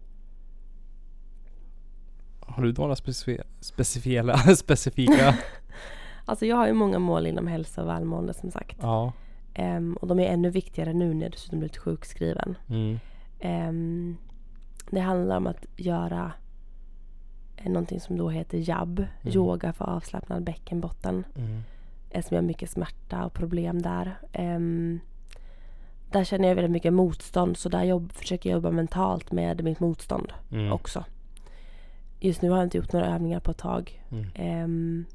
[2.39, 5.37] Har du några specifi- specifika, specifika?
[6.25, 8.77] Alltså jag har ju många mål inom hälsa och välmående som sagt.
[8.81, 9.13] ja.
[9.53, 12.57] Ehm, och de är ännu viktigare nu när jag dessutom blivit sjukskriven.
[12.67, 12.99] Mm.
[13.39, 14.17] Ehm,
[14.91, 16.31] det handlar om att göra
[17.57, 21.23] eh, någonting som då heter JAB, yoga för avslappnad bäckenbotten.
[21.35, 21.61] Mm.
[22.10, 24.20] Eftersom jag har mycket smärta och problem där.
[24.34, 24.99] Ehm,
[26.12, 29.80] där känner jag väldigt mycket motstånd så där jobb, försöker jag jobba mentalt med mitt
[29.80, 30.72] motstånd Mm.
[30.72, 31.05] också.
[32.20, 34.03] Just nu har jag inte gjort några övningar på ett tag.
[34.12, 34.26] Mm.
[34.36, 35.05] Ehm,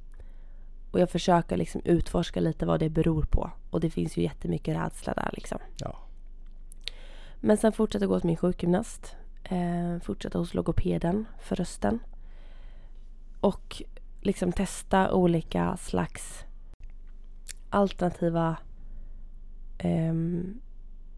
[0.90, 3.50] och jag försöker liksom utforska lite vad det beror på.
[3.70, 5.58] Och det finns ju jättemycket rädsla där liksom.
[5.76, 5.98] Ja.
[7.40, 9.16] Men sen fortsätter jag gå till min sjukgymnast.
[9.44, 11.98] Eh, fortsätter hos logopeden för rösten.
[13.40, 13.82] Och
[14.20, 16.44] liksom testa olika slags
[17.74, 18.56] alternativa
[19.78, 20.60] ehm,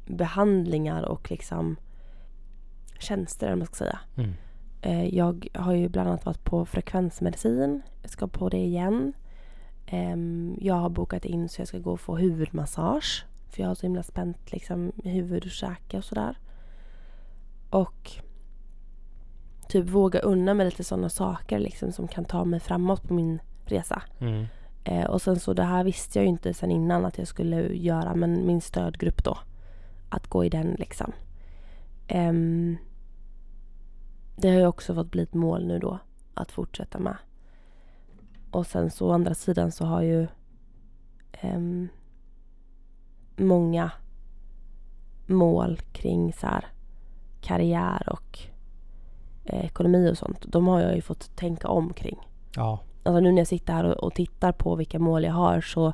[0.07, 1.76] behandlingar och liksom
[2.98, 3.98] tjänster, vad man ska säga.
[4.16, 4.32] Mm.
[4.82, 7.82] Eh, jag har ju bland annat varit på frekvensmedicin.
[8.02, 9.12] Jag ska på det igen.
[9.86, 13.26] Ehm, jag har bokat in så jag ska gå och få huvudmassage.
[13.48, 16.38] För jag har så himla spänt liksom, huvud och käke och sådär.
[17.70, 18.12] Och
[19.68, 23.38] typ våga unna mig lite sådana saker liksom, som kan ta mig framåt på min
[23.64, 24.02] resa.
[24.18, 24.46] Mm.
[24.89, 27.74] Eh, och sen så det här visste jag ju inte sen innan att jag skulle
[27.74, 29.39] göra, men min stödgrupp då.
[30.09, 31.12] Att gå i den liksom.
[32.09, 32.32] Eh,
[34.37, 35.99] det har ju också fått bli ett mål nu då,
[36.34, 37.16] att fortsätta med.
[38.51, 40.22] Och sen så å andra sidan så har ju
[41.32, 41.61] eh,
[43.37, 43.91] många
[45.26, 46.66] mål kring så här
[47.41, 48.39] karriär och
[49.45, 50.45] eh, ekonomi och sånt.
[50.47, 52.18] De har jag ju fått tänka om kring.
[52.55, 52.80] Ja.
[53.07, 55.92] Alltså nu när jag sitter här och, och tittar på vilka mål jag har så,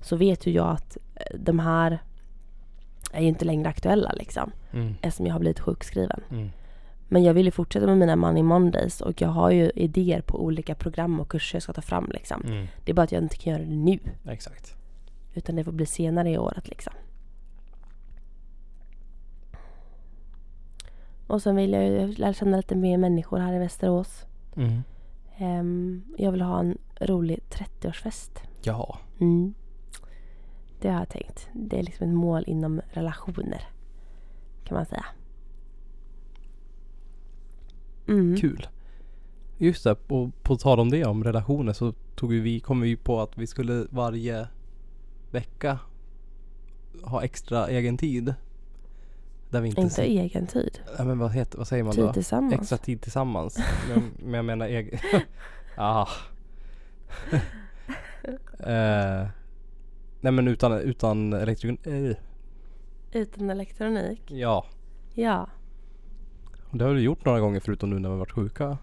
[0.00, 1.98] så vet ju jag att eh, de här
[3.12, 4.52] är ju inte längre aktuella liksom.
[4.72, 4.94] Mm.
[5.02, 6.20] Eftersom jag har blivit sjukskriven.
[6.30, 6.50] Mm.
[7.08, 10.44] Men jag vill ju fortsätta med mina Money Mondays och jag har ju idéer på
[10.44, 12.42] olika program och kurser jag ska ta fram liksom.
[12.46, 12.66] Mm.
[12.84, 13.98] Det är bara att jag inte kan göra det nu.
[14.28, 14.76] Exakt.
[15.34, 16.92] Utan det får bli senare i året liksom.
[21.26, 24.26] Och sen vill jag ju lära känna lite mer människor här i Västerås.
[24.56, 24.82] Mm.
[25.38, 28.30] Ehm, jag vill ha en rolig 30-årsfest.
[28.62, 28.98] Ja.
[29.20, 29.54] Mm.
[30.80, 31.48] Det har jag tänkt.
[31.52, 33.62] Det är liksom ett mål inom relationer.
[34.64, 35.04] Kan man säga.
[38.08, 38.36] Mm.
[38.36, 38.66] Kul.
[39.56, 43.20] Just det, och på tal om det, om relationer så tog vi, kom vi på
[43.20, 44.48] att vi skulle varje
[45.30, 45.78] vecka
[47.02, 48.34] ha extra egen tid.
[49.50, 49.80] Där vi inte...
[49.80, 50.80] Inte egen tid.
[50.98, 52.12] Ja, men vad, heter, vad säger man Tid då?
[52.12, 52.54] tillsammans.
[52.54, 53.58] Extra tid tillsammans.
[53.88, 54.98] men, men jag menar egen...
[55.76, 56.08] ah.
[58.58, 59.26] eh,
[60.20, 61.78] nej men utan, utan elektron...
[61.84, 62.16] Eh,
[63.12, 64.22] Utan elektronik.
[64.30, 64.66] ja.
[65.14, 65.48] Ja.
[66.70, 68.78] Det har du gjort några gånger förutom nu när vi varit sjuka.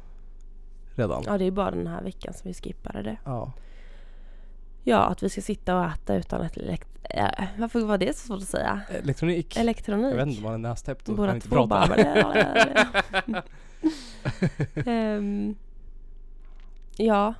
[0.96, 1.24] Redan.
[1.26, 3.18] Ja, det är bara den här veckan som vi skippade det.
[3.24, 3.52] Ja.
[4.84, 6.88] Ja, att vi ska sitta och äta utan ett elekt...
[7.10, 8.82] Äh, varför var det så svårt att säga?
[8.90, 9.58] Elektronik.
[9.58, 10.12] Elektronik.
[10.14, 11.88] Jag vet inte, man är nästäppt och Båda kan inte två prata.
[11.88, 13.44] bara...
[14.86, 15.56] Ehm,
[16.98, 17.34] ja,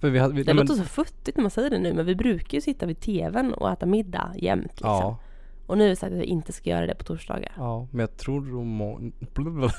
[0.00, 1.92] För vi hade, vi, det nej, låter men, så futtigt när man säger det nu
[1.94, 4.88] men vi brukar ju sitta vid tvn och äta middag jämt liksom.
[4.90, 5.16] Ja,
[5.66, 7.52] Och nu har vi sagt att vi inte ska göra det på torsdagar.
[7.56, 9.00] ja, men jag tror nog må,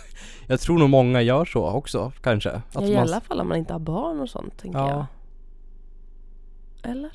[0.48, 2.50] Jag tror nog många gör så också kanske.
[2.52, 4.90] Att ja, I man- alla fall om man inte har barn och sånt tänker Ja.
[6.82, 6.92] jag.
[6.92, 7.12] Eller?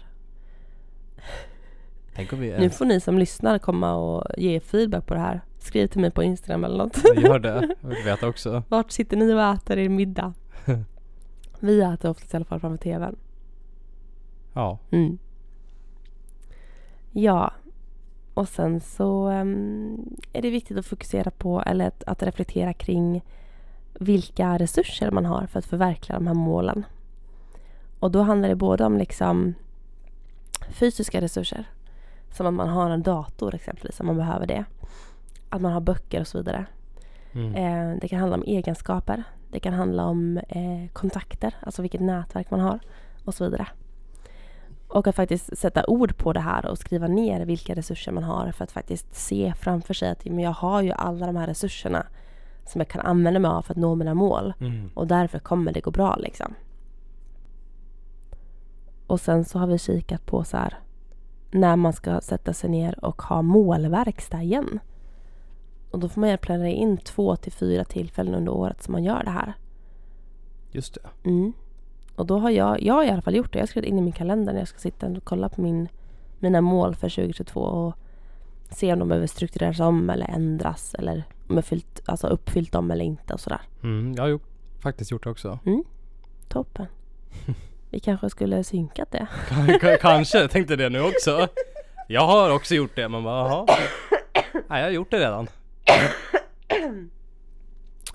[2.16, 5.40] Vi Nu ens får ni som lyssnar komma och ge feedback på det här.
[5.58, 7.04] Skriv till mig på Instagram eller något.
[7.16, 7.76] gör det.
[7.80, 8.62] Jag vill veta också.
[8.68, 10.34] Vart sitter ni och äter er middag?
[11.60, 13.16] Vi äter oftast i alla fall framför tvn.
[14.52, 14.78] Ja.
[14.90, 15.18] Mm.
[17.12, 17.52] Ja,
[18.34, 23.24] och sen så ehm, är det viktigt att fokusera på, eller att, att reflektera kring
[24.00, 26.86] vilka resurser man har för att förverkliga de här målen.
[27.98, 29.54] Och då handlar det både om liksom
[30.70, 31.64] fysiska resurser,
[32.30, 34.64] som att man har en dator exempelvis, om man behöver det.
[35.48, 36.66] Att man har böcker och så vidare.
[37.32, 37.54] Mm.
[37.54, 39.24] Eh, det kan handla om egenskaper.
[39.50, 42.78] Det kan handla om eh, kontakter, alltså vilket nätverk man har
[43.24, 43.66] och så vidare.
[44.88, 48.52] Och att faktiskt sätta ord på det här och skriva ner vilka resurser man har
[48.52, 52.06] för att faktiskt se framför sig att men jag har ju alla de här resurserna
[52.66, 54.54] som jag kan använda mig av för att nå mina mål.
[54.60, 54.90] Mm.
[54.94, 56.54] Och därför kommer det gå bra liksom.
[59.08, 60.78] Och sen så har vi kikat på så här
[61.50, 64.80] när man ska sätta sig ner och ha målverkstad igen.
[65.90, 69.24] Och då får man planera in två till fyra tillfällen under året som man gör
[69.24, 69.52] det här.
[70.70, 71.28] Just det.
[71.28, 71.52] Mm.
[72.14, 73.58] Och då har jag, jag har i alla fall gjort det.
[73.58, 75.88] Jag har skrivit in i min kalender när jag ska sitta och kolla på min,
[76.38, 77.94] mina mål för 2022 och
[78.70, 82.90] se om de behöver struktureras om eller ändras eller om jag fyllt, alltså uppfyllt dem
[82.90, 83.60] eller inte och sådär.
[83.82, 84.12] Mm.
[84.16, 84.38] Jag har ju
[84.78, 85.58] faktiskt gjort det också.
[86.48, 86.86] Toppen.
[87.90, 89.26] Vi kanske skulle synkat det.
[90.00, 91.48] Kanske, jag tänkte det nu också.
[92.08, 93.66] Jag har också gjort det, men bara jaha.
[94.52, 95.48] Nej, jag har gjort det redan.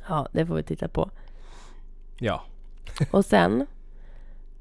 [0.08, 1.10] Ja, det får vi titta på.
[2.18, 2.44] Ja.
[3.12, 3.66] Och sen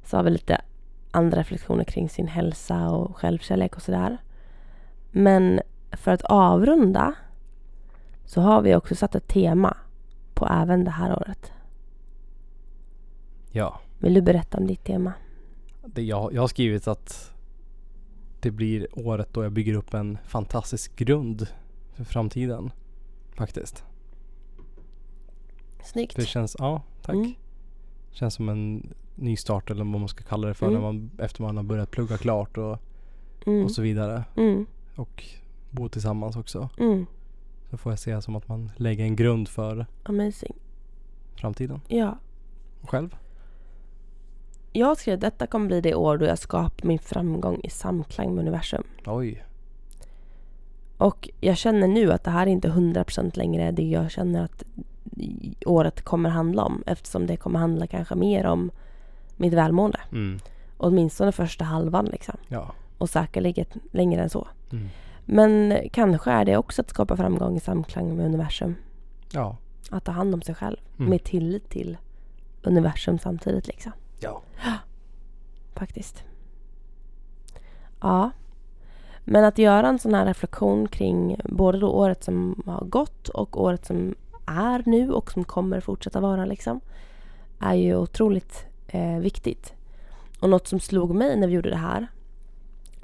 [0.05, 0.61] så har vi lite
[1.11, 4.19] andra reflektioner kring sin hälsa och självkärlek och sådär.
[5.11, 5.61] Men
[5.93, 7.15] för att avrunda
[8.25, 9.77] så har vi också satt ett tema
[10.35, 11.53] på även det här året.
[13.51, 13.81] Ja.
[14.03, 15.13] Vill du berätta om ditt tema?
[15.87, 17.33] Det jag, jag har skrivit att
[18.41, 21.47] det blir året då jag bygger upp en fantastisk grund
[21.95, 22.71] för framtiden.
[23.35, 23.85] Faktiskt.
[25.85, 26.13] Snyggt.
[26.15, 27.15] För det känns, ja tack.
[27.15, 27.33] Mm.
[28.11, 30.75] Känns som en nystart eller vad man ska kalla det för Mm.
[30.81, 32.79] när man, efter man har börjat plugga klart och,
[33.47, 33.65] Mm.
[33.65, 34.25] och så vidare.
[34.37, 34.67] Mm.
[34.97, 35.25] Och
[35.71, 36.69] bo tillsammans också.
[36.79, 37.07] Mm.
[37.71, 40.53] Så får jag se som att man lägger en grund för Amazing.
[41.35, 41.81] framtiden.
[41.89, 42.19] Ja.
[42.81, 43.17] Och själv?
[44.73, 48.35] Jag skrev att detta kommer bli det år då jag skapar min framgång i samklang
[48.35, 48.83] med universum.
[49.07, 49.45] Oj.
[50.97, 54.65] Och jag känner nu att det här är inte 100% längre det jag känner att
[55.67, 56.83] året kommer handla om.
[56.87, 58.71] Eftersom det kommer handla kanske mer om
[59.37, 60.01] mitt välmående.
[60.13, 60.39] Mm.
[60.77, 62.37] Åtminstone första halvan liksom.
[62.49, 62.75] Ja.
[62.99, 64.49] Och säkerligen längre än så.
[64.73, 64.89] Mm.
[65.25, 68.75] Men kanske är det också att skapa framgång i samklang med universum.
[69.33, 69.57] Ja.
[69.91, 70.77] Att ta hand om sig själv.
[70.99, 71.11] Mm.
[71.11, 71.97] Med tillit till
[72.63, 73.93] universum samtidigt liksom.
[74.23, 74.43] Ja.
[75.75, 76.25] Faktiskt.
[78.01, 78.31] Ja.
[79.25, 83.63] Men att göra en sån här reflektion kring både då året som har gått och
[83.63, 84.15] året som
[84.47, 86.81] är nu och som kommer fortsätta vara liksom.
[87.59, 89.75] Är ju otroligt eh, viktigt.
[90.41, 92.07] Och något som slog mig när vi gjorde det här.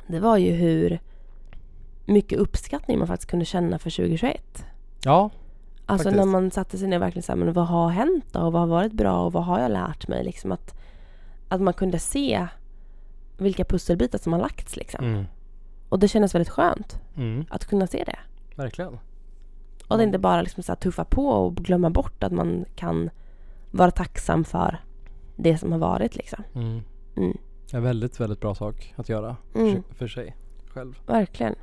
[0.06, 1.00] Det var ju hur
[2.04, 4.64] mycket uppskattning man faktiskt kunde känna för 2021.
[5.04, 5.30] Ja.
[5.86, 6.24] Alltså Faktiskt.
[6.24, 8.40] när man satte sig ner och verkligen så här, men vad har hänt då?
[8.40, 10.24] Och vad har varit bra och vad har jag lärt mig?
[10.24, 10.74] Liksom att,
[11.48, 12.46] att man kunde se
[13.36, 15.04] vilka pusselbitar som har lagts liksom.
[15.04, 15.24] Mm.
[15.88, 17.44] Och det kändes väldigt skönt Mm.
[17.50, 18.18] att kunna se det.
[18.56, 18.98] Verkligen.
[19.88, 23.10] Och att inte bara liksom så tuffa på och glömma bort att man kan
[23.70, 24.80] vara tacksam för
[25.36, 26.44] det som har varit liksom.
[26.54, 26.80] Mm.
[27.16, 27.38] Mm.
[27.72, 29.82] En väldigt, väldigt bra sak att göra Mm.
[29.82, 30.36] för, för sig
[30.68, 30.98] själv.
[31.06, 31.54] Verkligen.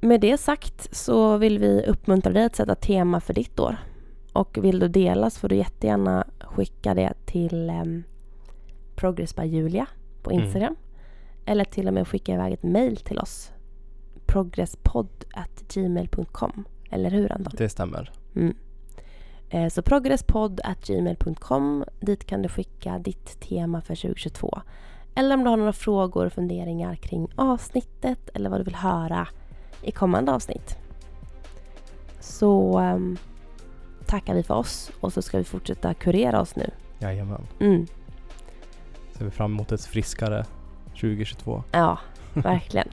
[0.00, 3.76] Med det sagt så vill vi uppmuntra dig att sätta tema för ditt år.
[4.32, 8.02] Och vill du dela så får du jättegärna skicka det till um,
[9.02, 9.86] Progress by Julia
[10.22, 10.44] på Mm.
[10.44, 10.76] Instagram.
[11.46, 13.52] Eller till och med skicka iväg ett mail till oss.
[14.26, 17.52] progresspodd.gmail.com Eller hur Anton?
[17.56, 18.12] Det stämmer.
[18.36, 18.54] Mm.
[19.50, 24.60] Eh, Så progresspodd.gmail.com Dit kan du skicka ditt tema för 2022.
[25.14, 29.28] Eller om du har några frågor och funderingar kring avsnittet eller vad du vill höra
[29.82, 30.76] i kommande avsnitt.
[32.20, 33.16] Så ehm,
[34.06, 36.70] tackar vi för oss och så ska vi fortsätta kurera oss nu.
[36.98, 37.46] Jajamän.
[37.60, 37.86] Mm.
[39.22, 40.44] Ser vi fram emot ett friskare
[41.00, 41.62] 2022.
[41.72, 41.98] Ja,
[42.34, 42.88] verkligen.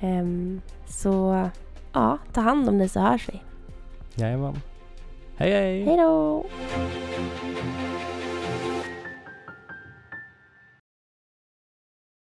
[0.00, 1.48] Ehm, så
[1.92, 3.40] ja, ta hand om dig så hörs vi.
[4.14, 4.60] Jajamän.
[5.36, 5.84] Hej hej!
[5.84, 6.44] Hej då!